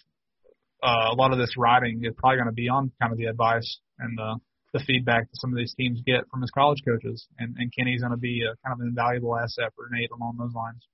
uh, 0.83 1.09
a 1.11 1.15
lot 1.15 1.31
of 1.31 1.37
this 1.37 1.55
writing 1.57 2.01
is 2.03 2.13
probably 2.17 2.37
going 2.37 2.47
to 2.47 2.53
be 2.53 2.69
on 2.69 2.91
kind 2.99 3.11
of 3.11 3.17
the 3.17 3.25
advice 3.25 3.79
and 3.99 4.17
the 4.17 4.39
the 4.73 4.79
feedback 4.85 5.29
that 5.29 5.37
some 5.39 5.51
of 5.51 5.57
these 5.57 5.73
teams 5.73 6.01
get 6.05 6.29
from 6.31 6.41
his 6.41 6.51
college 6.51 6.79
coaches, 6.87 7.27
and, 7.37 7.55
and 7.57 7.73
Kenny's 7.77 7.99
going 7.99 8.11
to 8.11 8.17
be 8.17 8.41
a, 8.41 8.55
kind 8.65 8.73
of 8.73 8.79
an 8.79 8.87
invaluable 8.87 9.37
asset 9.37 9.73
for 9.75 9.87
Nate 9.91 10.11
along 10.11 10.37
those 10.39 10.53
lines. 10.53 10.87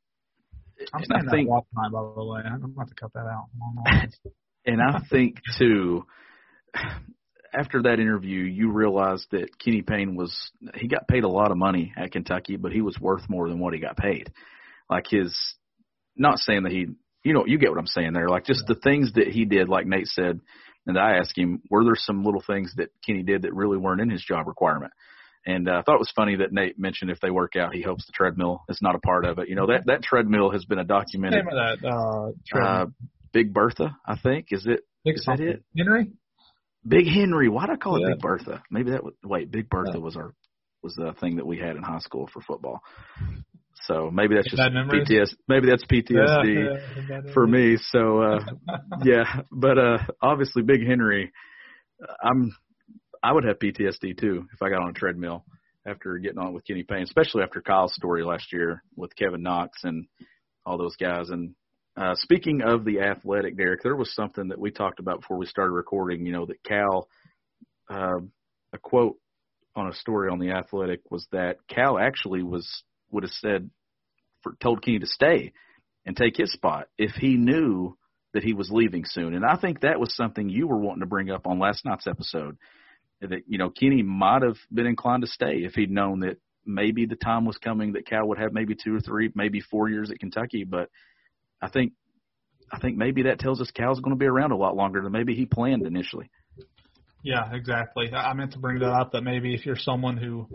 I'm 0.94 1.04
saying 1.04 1.26
that 1.26 1.32
think- 1.32 1.48
a 1.48 1.52
lot 1.52 1.66
tonight, 1.74 1.92
by 1.92 2.02
the 2.02 2.26
way. 2.26 2.42
I'm 2.44 2.64
about 2.64 2.88
to 2.88 2.96
cut 2.96 3.14
that 3.14 3.28
out. 3.28 3.46
Along 3.56 3.76
the 3.76 3.92
lines. 3.92 4.20
And 4.66 4.82
I 4.82 5.00
think 5.10 5.38
too, 5.58 6.06
after 7.54 7.84
that 7.84 8.00
interview, 8.00 8.44
you 8.44 8.72
realized 8.72 9.28
that 9.32 9.58
Kenny 9.58 9.82
Payne 9.82 10.16
was 10.16 10.52
he 10.76 10.88
got 10.88 11.08
paid 11.08 11.24
a 11.24 11.30
lot 11.30 11.52
of 11.52 11.58
money 11.58 11.94
at 11.96 12.12
Kentucky, 12.12 12.58
but 12.58 12.72
he 12.72 12.82
was 12.82 13.00
worth 13.00 13.30
more 13.30 13.48
than 13.48 13.60
what 13.60 13.74
he 13.74 13.80
got 13.80 13.98
paid. 13.98 14.32
Like 14.90 15.06
his, 15.10 15.36
not 16.18 16.40
saying 16.40 16.64
that 16.64 16.72
he, 16.72 16.88
you 17.24 17.34
know, 17.34 17.46
you 17.46 17.58
get 17.58 17.70
what 17.70 17.80
I'm 17.80 17.88
saying 17.88 18.14
there. 18.14 18.30
Like 18.30 18.46
just 18.46 18.66
the 18.68 18.76
things 18.76 19.14
that 19.14 19.28
he 19.28 19.46
did, 19.46 19.70
like 19.70 19.86
Nate 19.86 20.08
said, 20.08 20.40
and 20.86 20.98
I 20.98 21.18
asked 21.18 21.38
him, 21.38 21.62
were 21.70 21.84
there 21.84 21.96
some 21.96 22.24
little 22.24 22.42
things 22.46 22.74
that 22.78 22.90
Kenny 23.06 23.24
did 23.24 23.42
that 23.44 23.54
really 23.54 23.78
weren't 23.78 24.02
in 24.02 24.10
his 24.10 24.24
job 24.24 24.48
requirement? 24.48 24.94
And 25.46 25.70
uh, 25.70 25.74
I 25.74 25.82
thought 25.82 25.96
it 25.96 26.00
was 26.00 26.12
funny 26.16 26.38
that 26.38 26.52
Nate 26.52 26.78
mentioned 26.78 27.10
if 27.12 27.20
they 27.22 27.30
work 27.32 27.56
out, 27.56 27.74
he 27.74 27.82
hopes 27.82 28.06
the 28.06 28.12
treadmill 28.14 28.64
is 28.70 28.80
not 28.82 28.96
a 28.96 29.00
part 29.00 29.24
of 29.26 29.40
it. 29.40 29.48
You 29.48 29.56
know 29.56 29.68
that 29.68 29.86
that 29.86 30.04
treadmill 30.04 30.52
has 30.52 30.66
been 30.66 30.80
a 30.80 30.84
documented. 30.84 31.46
Name 31.46 31.58
of 31.58 31.80
that 31.82 31.88
uh, 31.88 32.28
Uh, 32.28 32.32
treadmill? 32.46 32.94
Big 33.34 33.54
Bertha, 33.54 33.96
I 34.06 34.18
think. 34.18 34.48
Is 34.52 34.66
it 34.66 34.82
Big 35.06 35.16
is 35.16 35.26
that 35.26 35.40
it? 35.40 35.64
Henry? 35.78 36.12
Big 36.86 37.06
Henry? 37.08 37.50
Why 37.50 37.66
did 37.66 37.74
I 37.74 37.78
call 37.78 38.02
it 38.04 38.08
Big 38.08 38.20
Bertha? 38.22 38.62
Maybe 38.72 38.92
that 38.92 39.04
was 39.04 39.14
wait. 39.24 39.52
Big 39.52 39.70
Bertha 39.70 39.92
Yeah. 39.96 40.00
was 40.00 40.16
our 40.18 40.34
was 40.84 40.96
the 40.96 41.14
thing 41.20 41.38
that 41.38 41.46
we 41.48 41.58
had 41.58 41.76
in 41.76 41.84
high 41.84 42.00
school 42.00 42.28
for 42.32 42.42
football. 42.42 42.82
So 43.86 44.10
maybe 44.12 44.36
that's 44.36 44.50
just 44.50 44.58
Bad 44.58 44.74
memories? 44.74 45.08
PTS. 45.08 45.36
Maybe 45.48 45.68
that's 45.68 45.84
PTSD 45.86 46.10
Yeah, 46.10 46.96
yeah, 47.10 47.34
for 47.34 47.46
me. 47.46 47.78
So 47.78 48.22
uh, 48.22 48.40
yeah, 49.04 49.42
but 49.52 49.78
uh, 49.78 49.98
obviously 50.22 50.64
Big 50.64 50.86
Henry, 50.86 51.32
I'm 52.24 52.56
I 53.24 53.34
would 53.34 53.46
have 53.46 53.60
PTSD 53.60 54.20
too 54.20 54.48
if 54.54 54.62
I 54.62 54.70
got 54.70 54.82
on 54.82 54.90
a 54.90 54.94
treadmill 54.94 55.44
after 55.86 56.18
getting 56.18 56.40
on 56.40 56.54
with 56.54 56.66
Kenny 56.66 56.84
Payne, 56.84 57.04
especially 57.04 57.44
after 57.44 57.62
Kyle's 57.62 57.96
story 57.96 58.24
last 58.24 58.52
year 58.52 58.84
with 58.96 59.16
Kevin 59.16 59.42
Knox 59.42 59.84
and 59.84 60.06
all 60.66 60.78
those 60.78 60.96
guys. 60.98 61.30
And 61.30 61.56
uh, 61.96 62.14
speaking 62.16 62.62
of 62.62 62.84
the 62.84 63.00
athletic, 63.00 63.58
Derek, 63.58 63.82
there 63.84 63.96
was 63.96 64.14
something 64.14 64.50
that 64.50 64.60
we 64.60 64.70
talked 64.72 65.00
about 65.00 65.22
before 65.22 65.38
we 65.38 65.46
started 65.46 65.72
recording. 65.72 66.26
You 66.26 66.34
know 66.34 66.46
that 66.46 66.64
Cal, 66.64 67.08
uh, 67.90 68.20
a 68.74 68.78
quote 68.78 69.18
on 69.76 69.88
a 69.88 69.94
story 69.94 70.30
on 70.30 70.40
the 70.40 70.52
athletic 70.52 71.02
was 71.10 71.26
that 71.32 71.58
Cal 71.70 71.98
actually 71.98 72.44
was 72.44 72.84
would 73.12 73.24
have 73.24 73.32
said 73.32 73.70
for 74.44 74.54
told 74.62 74.84
Kenny 74.84 75.00
to 75.00 75.08
stay 75.08 75.54
and 76.06 76.16
take 76.16 76.38
his 76.38 76.52
spot 76.52 76.88
if 76.98 77.12
he 77.12 77.36
knew 77.36 77.98
that 78.34 78.44
he 78.44 78.54
was 78.54 78.70
leaving 78.72 79.04
soon. 79.06 79.34
And 79.34 79.46
I 79.46 79.58
think 79.58 79.82
that 79.82 80.00
was 80.00 80.16
something 80.16 80.50
you 80.50 80.68
were 80.68 80.80
wanting 80.80 81.02
to 81.02 81.08
bring 81.08 81.32
up 81.32 81.48
on 81.48 81.60
last 81.60 81.86
night's 81.86 82.08
episode. 82.08 82.58
That 83.22 83.44
you 83.48 83.58
know 83.58 83.72
Kenny 83.72 84.04
might 84.04 84.44
have 84.44 84.58
been 84.72 84.86
inclined 84.86 85.24
to 85.24 85.28
stay 85.28 85.64
if 85.64 85.74
he'd 85.74 85.90
known 85.90 86.20
that 86.20 86.38
maybe 86.66 87.06
the 87.06 87.16
time 87.16 87.46
was 87.46 87.58
coming 87.58 87.94
that 87.94 88.06
Cal 88.06 88.28
would 88.28 88.38
have 88.38 88.54
maybe 88.54 88.76
two 88.76 88.96
or 88.96 89.00
three, 89.00 89.32
maybe 89.34 89.60
four 89.60 89.90
years 89.90 90.12
at 90.12 90.20
Kentucky. 90.20 90.66
But 90.66 90.90
I 91.62 91.70
think 91.70 91.94
I 92.72 92.80
think 92.80 92.98
maybe 92.98 93.24
that 93.24 93.40
tells 93.40 93.60
us 93.60 93.72
Cal's 93.72 94.00
going 94.02 94.16
to 94.16 94.20
be 94.20 94.28
around 94.28 94.52
a 94.52 94.58
lot 94.58 94.76
longer 94.76 95.02
than 95.02 95.12
maybe 95.12 95.34
he 95.34 95.46
planned 95.46 95.84
initially. 95.88 96.30
Yeah, 97.24 97.52
exactly. 97.54 98.12
I 98.14 98.30
I 98.30 98.34
meant 98.34 98.52
to 98.52 98.60
bring 98.60 98.80
that 98.80 98.92
up 98.92 99.14
that 99.14 99.24
maybe 99.24 99.56
if 99.56 99.66
you're 99.66 99.76
someone 99.76 100.18
who 100.18 100.48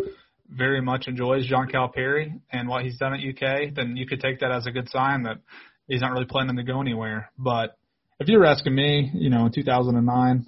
very 0.57 0.81
much 0.81 1.09
enjoys 1.09 1.47
John 1.47 1.69
Calipari 1.69 2.41
and 2.51 2.69
what 2.69 2.85
he's 2.85 2.99
done 2.99 3.15
at 3.15 3.21
UK, 3.21 3.75
then 3.75 3.97
you 3.97 4.07
could 4.07 4.21
take 4.21 4.41
that 4.41 4.53
as 4.53 4.67
a 4.67 4.71
good 4.71 4.88
sign 4.88 5.25
that 5.25 5.38
he's 5.88 6.01
not 6.01 6.12
really 6.12 6.27
planning 6.27 6.57
to 6.57 6.62
go 6.62 6.81
anywhere. 6.81 7.31
But 7.38 7.77
if 8.21 8.29
you 8.29 8.38
were 8.38 8.47
asking 8.47 8.75
me, 8.75 9.11
you 9.15 9.31
know, 9.31 9.47
in 9.47 9.53
2009, 9.53 10.47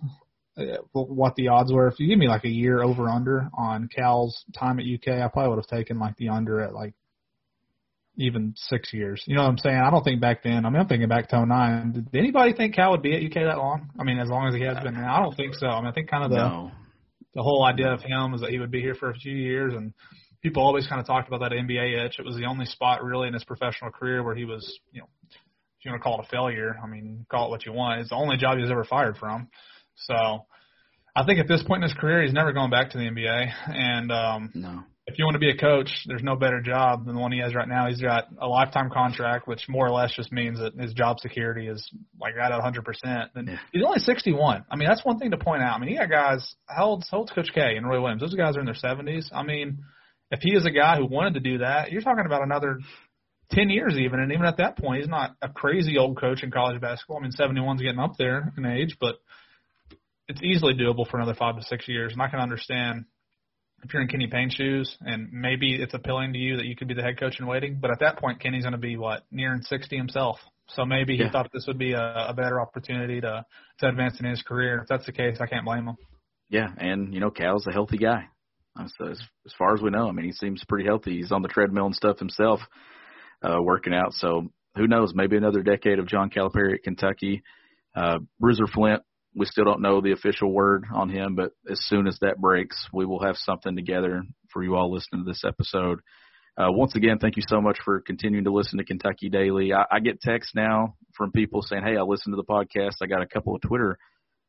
uh, 0.57 0.62
what 0.93 1.35
the 1.35 1.49
odds 1.49 1.73
were, 1.73 1.88
if 1.88 1.99
you 1.99 2.09
give 2.09 2.19
me 2.19 2.29
like 2.29 2.45
a 2.45 2.49
year 2.49 2.83
over 2.83 3.09
under 3.09 3.49
on 3.57 3.88
Cal's 3.95 4.45
time 4.57 4.79
at 4.79 4.87
UK, 4.87 5.21
I 5.21 5.29
probably 5.29 5.51
would 5.51 5.64
have 5.64 5.79
taken 5.79 5.99
like 5.99 6.17
the 6.17 6.29
under 6.29 6.61
at 6.61 6.73
like 6.73 6.95
even 8.17 8.55
six 8.57 8.93
years. 8.93 9.23
You 9.27 9.35
know 9.37 9.43
what 9.43 9.49
I'm 9.49 9.59
saying? 9.59 9.77
I 9.77 9.90
don't 9.90 10.05
think 10.05 10.21
back 10.21 10.45
then. 10.45 10.64
I 10.64 10.71
mean, 10.71 10.81
I'm 10.81 10.87
thinking 10.87 11.09
back 11.09 11.29
to 11.31 11.45
09. 11.45 11.93
Did 11.93 12.19
anybody 12.19 12.53
think 12.53 12.75
Cal 12.75 12.93
would 12.93 13.03
be 13.03 13.14
at 13.17 13.25
UK 13.25 13.47
that 13.47 13.59
long? 13.59 13.90
I 13.99 14.05
mean, 14.05 14.19
as 14.19 14.29
long 14.29 14.47
as 14.47 14.55
he 14.55 14.62
has 14.62 14.79
been. 14.83 14.97
I 14.97 15.21
don't 15.21 15.37
think 15.37 15.55
so. 15.55 15.67
I 15.67 15.81
mean, 15.81 15.88
I 15.88 15.93
think 15.93 16.09
kind 16.09 16.25
of 16.25 16.31
the 16.31 16.37
no, 16.37 16.71
the 17.35 17.42
whole 17.42 17.64
idea 17.64 17.92
of 17.92 18.03
him 18.03 18.33
was 18.33 18.40
that 18.40 18.51
he 18.51 18.59
would 18.59 18.70
be 18.70 18.81
here 18.81 18.94
for 18.94 19.11
a 19.11 19.14
few 19.14 19.35
years, 19.35 19.75
and 19.75 19.92
people 20.42 20.62
always 20.62 20.87
kind 20.87 21.01
of 21.01 21.07
talked 21.07 21.29
about 21.29 21.40
that 21.40 21.53
NBA 21.53 22.07
itch. 22.07 22.18
It 22.18 22.25
was 22.25 22.37
the 22.37 22.44
only 22.44 22.66
spot 22.66 23.03
really 23.03 23.29
in 23.29 23.35
his 23.35 23.44
professional 23.44 23.90
career 23.90 24.23
where 24.23 24.35
he 24.35 24.44
was, 24.44 24.79
you 24.92 25.01
know, 25.01 25.09
if 25.31 25.85
you 25.85 25.90
want 25.90 26.01
to 26.01 26.05
call 26.05 26.20
it 26.20 26.27
a 26.27 26.31
failure, 26.31 26.77
I 26.83 26.87
mean, 26.87 27.27
call 27.31 27.47
it 27.47 27.51
what 27.51 27.66
you 27.66 27.73
want. 27.73 28.01
It's 28.01 28.11
the 28.11 28.16
only 28.16 28.37
job 28.37 28.57
he 28.57 28.62
was 28.62 28.70
ever 28.70 28.85
fired 28.85 29.16
from. 29.16 29.49
So 29.97 30.14
I 31.16 31.25
think 31.25 31.38
at 31.40 31.49
this 31.49 31.62
point 31.62 31.83
in 31.83 31.88
his 31.88 31.99
career, 31.99 32.23
he's 32.23 32.33
never 32.33 32.53
going 32.53 32.70
back 32.70 32.90
to 32.90 32.99
the 32.99 33.05
NBA. 33.05 33.53
And 33.68 34.12
um, 34.12 34.51
no. 34.55 34.83
If 35.07 35.19
you 35.19 35.25
want 35.27 35.35
to 35.35 35.38
be 35.40 35.51
a 35.51 35.57
coach, 35.57 35.90
there's 36.07 36.23
no 36.23 36.35
better 36.35 36.62
job 36.62 37.05
than 37.05 37.14
the 37.14 37.21
one 37.21 37.31
he 37.31 37.38
has 37.40 37.55
right 37.55 37.69
now. 37.69 37.87
He's 37.88 38.01
got 38.01 38.29
a 38.40 38.47
lifetime 38.47 38.88
contract, 38.90 39.47
which 39.47 39.69
more 39.69 39.87
or 39.87 39.90
less 39.90 40.14
just 40.14 40.33
means 40.33 40.59
that 40.59 40.75
his 40.81 40.95
job 40.95 41.19
security 41.21 41.69
is 41.69 41.87
like 42.19 42.35
right 42.35 42.51
at 42.51 42.59
100%. 42.61 43.29
And 43.35 43.49
Yeah. 43.49 43.59
he's 43.71 43.85
only 43.85 43.99
61. 43.99 44.64
I 44.71 44.77
mean, 44.77 44.88
that's 44.88 45.05
one 45.05 45.19
thing 45.19 45.33
to 45.33 45.37
point 45.37 45.62
out. 45.62 45.77
I 45.77 45.79
mean, 45.79 45.90
you 45.90 45.99
got 45.99 46.09
guys, 46.11 46.55
how 46.67 46.87
old's, 46.87 47.09
how 47.11 47.19
old's 47.19 47.33
Coach 47.33 47.51
K 47.55 47.77
and 47.77 47.87
Roy 47.87 48.01
Williams? 48.01 48.23
Those 48.23 48.35
guys 48.35 48.57
are 48.57 48.61
in 48.61 48.67
their 48.67 48.75
70s. 48.75 49.27
I 49.35 49.43
mean, 49.43 49.85
if 50.31 50.40
he 50.40 50.55
is 50.55 50.64
a 50.64 50.71
guy 50.71 50.97
who 50.97 51.05
wanted 51.07 51.35
to 51.35 51.40
do 51.40 51.59
that, 51.59 51.93
you're 51.93 52.01
talking 52.01 52.25
about 52.25 52.43
another 52.43 52.79
10 53.51 53.69
years 53.69 53.97
even. 53.99 54.21
And 54.21 54.33
even 54.33 54.47
at 54.47 54.57
that 54.57 54.79
point, 54.79 55.01
he's 55.03 55.09
not 55.11 55.37
a 55.43 55.51
crazy 55.51 55.99
old 55.99 56.19
coach 56.19 56.43
in 56.43 56.51
college 56.51 56.81
basketball. 56.81 57.19
I 57.19 57.23
mean, 57.25 57.33
71's 57.38 57.83
getting 57.83 57.99
up 58.01 58.12
there 58.19 58.55
in 58.57 58.64
age, 58.64 58.97
but 58.99 59.17
it's 60.29 60.43
easily 60.43 60.73
doable 60.73 61.07
for 61.07 61.19
another 61.19 61.35
five 61.35 61.57
to 61.57 61.62
six 61.62 61.87
years. 61.88 62.14
And 62.14 62.23
I 62.23 62.29
can 62.29 62.40
understand 62.40 63.05
if 63.85 63.92
you're 63.92 64.03
in 64.03 64.09
Kenny 64.09 64.27
Payne's 64.27 64.55
shoes, 64.55 64.97
and 65.03 65.29
maybe 65.33 65.75
it's 65.75 65.94
appealing 65.94 66.33
to 66.33 66.38
you 66.38 66.57
that 66.57 66.64
you 66.66 66.75
could 66.75 66.88
be 66.88 66.94
the 66.94 67.03
head 67.03 67.18
coach 67.20 67.38
in 67.38 67.47
waiting. 67.47 67.79
But 67.81 67.90
at 67.90 68.01
that 68.01 68.18
point, 68.18 68.40
Kenny's 68.40 68.62
going 68.64 68.73
to 68.73 68.79
be 68.79 68.97
what 68.97 69.25
nearing 69.31 69.61
60 69.62 69.97
himself. 69.97 70.38
So 70.68 70.85
maybe 70.87 71.16
he 71.16 71.23
Yeah. 71.23 71.31
thought 71.31 71.51
this 71.53 71.66
would 71.66 71.79
be 71.79 71.92
a, 71.92 72.27
a 72.29 72.35
better 72.35 72.61
opportunity 72.61 73.20
to 73.20 73.44
to 73.81 73.88
advance 73.88 74.18
in 74.18 74.27
his 74.27 74.40
career. 74.42 74.79
If 74.83 74.88
that's 74.88 75.05
the 75.05 75.12
case, 75.12 75.37
I 75.40 75.47
can't 75.47 75.64
blame 75.64 75.87
him. 75.87 75.97
Yeah, 76.49 76.68
and 76.79 77.12
you 77.12 77.20
know 77.20 77.31
Cal's 77.31 77.66
a 77.66 77.73
healthy 77.73 77.99
guy. 77.99 78.29
So 78.99 79.09
as, 79.11 79.20
as 79.47 79.53
far 79.59 79.75
as 79.75 79.81
we 79.83 79.90
know, 79.90 80.09
I 80.09 80.12
mean, 80.12 80.25
he 80.25 80.33
seems 80.33 80.64
pretty 80.68 80.85
healthy. 80.87 81.16
He's 81.18 81.31
on 81.31 81.42
the 81.42 81.49
treadmill 81.49 81.87
and 81.87 81.94
stuff 81.94 82.18
himself, 82.18 82.61
uh, 83.42 83.62
working 83.62 83.94
out. 83.94 84.14
So 84.14 84.51
who 84.77 84.88
knows? 84.88 85.12
Maybe 85.14 85.37
another 85.37 85.62
decade 85.62 85.99
of 86.01 86.09
John 86.09 86.31
Calipari 86.31 86.75
at 86.75 86.83
Kentucky. 86.83 87.42
Uh, 87.94 88.18
Bruiser 88.40 88.66
Flint, 88.66 89.03
we 89.35 89.47
still 89.47 89.64
don't 89.64 89.83
know 89.83 90.01
the 90.01 90.12
official 90.12 90.53
word 90.53 90.85
on 90.94 91.09
him, 91.09 91.35
but 91.35 91.53
as 91.70 91.81
soon 91.87 92.07
as 92.07 92.18
that 92.20 92.40
breaks, 92.40 92.88
we 92.92 93.05
will 93.05 93.23
have 93.25 93.37
something 93.37 93.75
together 93.75 94.23
for 94.53 94.62
you 94.62 94.77
all 94.77 94.92
listening 94.92 95.25
to 95.25 95.31
this 95.31 95.42
episode. 95.44 96.01
Uh, 96.57 96.70
once 96.70 96.94
again, 96.94 97.18
thank 97.18 97.37
you 97.37 97.42
so 97.49 97.61
much 97.61 97.79
for 97.85 98.01
continuing 98.01 98.44
to 98.44 98.53
listen 98.53 98.79
to 98.79 98.85
Kentucky 98.85 99.29
Daily. 99.29 99.73
I, 99.73 99.85
I 99.90 100.01
get 100.01 100.20
texts 100.20 100.53
now 100.55 100.94
from 101.16 101.33
people 101.33 101.62
saying, 101.62 101.83
"Hey, 101.85 101.97
I 101.97 102.03
listened 102.03 102.33
to 102.33 102.37
the 102.37 102.44
podcast." 102.44 103.03
I 103.03 103.07
got 103.07 103.23
a 103.23 103.27
couple 103.27 103.57
of 103.57 103.62
Twitter 103.62 103.99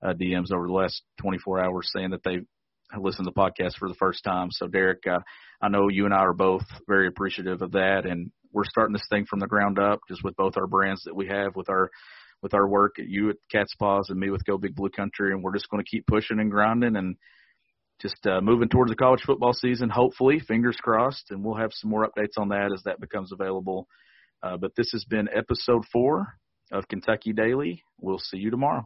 uh, 0.03 0.13
DMs 0.13 0.53
over 0.53 0.67
the 0.67 0.73
last 0.73 1.01
24 1.21 1.63
hours 1.63 1.89
saying 1.95 2.11
that 2.11 2.23
they 2.23 2.41
listened 2.95 3.25
to 3.25 3.31
the 3.33 3.41
podcast 3.41 3.77
for 3.77 3.89
the 3.89 3.95
first 3.95 4.23
time. 4.23 4.49
So, 4.51 4.67
Derek, 4.67 5.07
uh, 5.07 5.19
I 5.61 5.69
know 5.69 5.89
you 5.89 6.05
and 6.05 6.13
I 6.13 6.19
are 6.19 6.33
both 6.33 6.63
very 6.87 7.07
appreciative 7.07 7.63
of 7.63 7.71
that, 7.71 8.05
and 8.05 8.31
we're 8.51 8.65
starting 8.65 8.93
this 8.93 9.07
thing 9.09 9.25
from 9.25 9.39
the 9.39 9.47
ground 9.47 9.79
up, 9.79 10.01
just 10.07 10.23
with 10.23 10.35
both 10.35 10.57
our 10.57 10.67
brands 10.67 11.03
that 11.05 11.15
we 11.15 11.27
have 11.27 11.55
with 11.55 11.69
our 11.69 11.89
with 12.41 12.53
our 12.53 12.67
work 12.67 12.95
at 12.99 13.07
you 13.07 13.29
at 13.29 13.37
Cats' 13.51 13.75
Pause 13.75 14.09
and 14.09 14.19
me 14.19 14.29
with 14.29 14.45
Go 14.45 14.57
Big 14.57 14.75
Blue 14.75 14.89
Country, 14.89 15.31
and 15.31 15.43
we're 15.43 15.53
just 15.53 15.69
going 15.69 15.83
to 15.83 15.89
keep 15.89 16.05
pushing 16.07 16.39
and 16.39 16.51
grinding 16.51 16.95
and 16.95 17.15
just 18.01 18.25
uh, 18.27 18.41
moving 18.41 18.69
towards 18.69 18.91
the 18.91 18.95
college 18.95 19.21
football 19.25 19.53
season. 19.53 19.89
Hopefully, 19.89 20.39
fingers 20.39 20.77
crossed, 20.81 21.31
and 21.31 21.43
we'll 21.43 21.55
have 21.55 21.71
some 21.73 21.89
more 21.89 22.07
updates 22.07 22.37
on 22.37 22.49
that 22.49 22.71
as 22.73 22.83
that 22.83 22.99
becomes 22.99 23.31
available. 23.31 23.87
Uh, 24.43 24.57
but 24.57 24.71
this 24.75 24.89
has 24.91 25.05
been 25.05 25.27
episode 25.33 25.83
four 25.91 26.37
of 26.71 26.87
Kentucky 26.87 27.33
Daily. 27.33 27.83
We'll 27.99 28.19
see 28.19 28.37
you 28.37 28.51
tomorrow. 28.51 28.85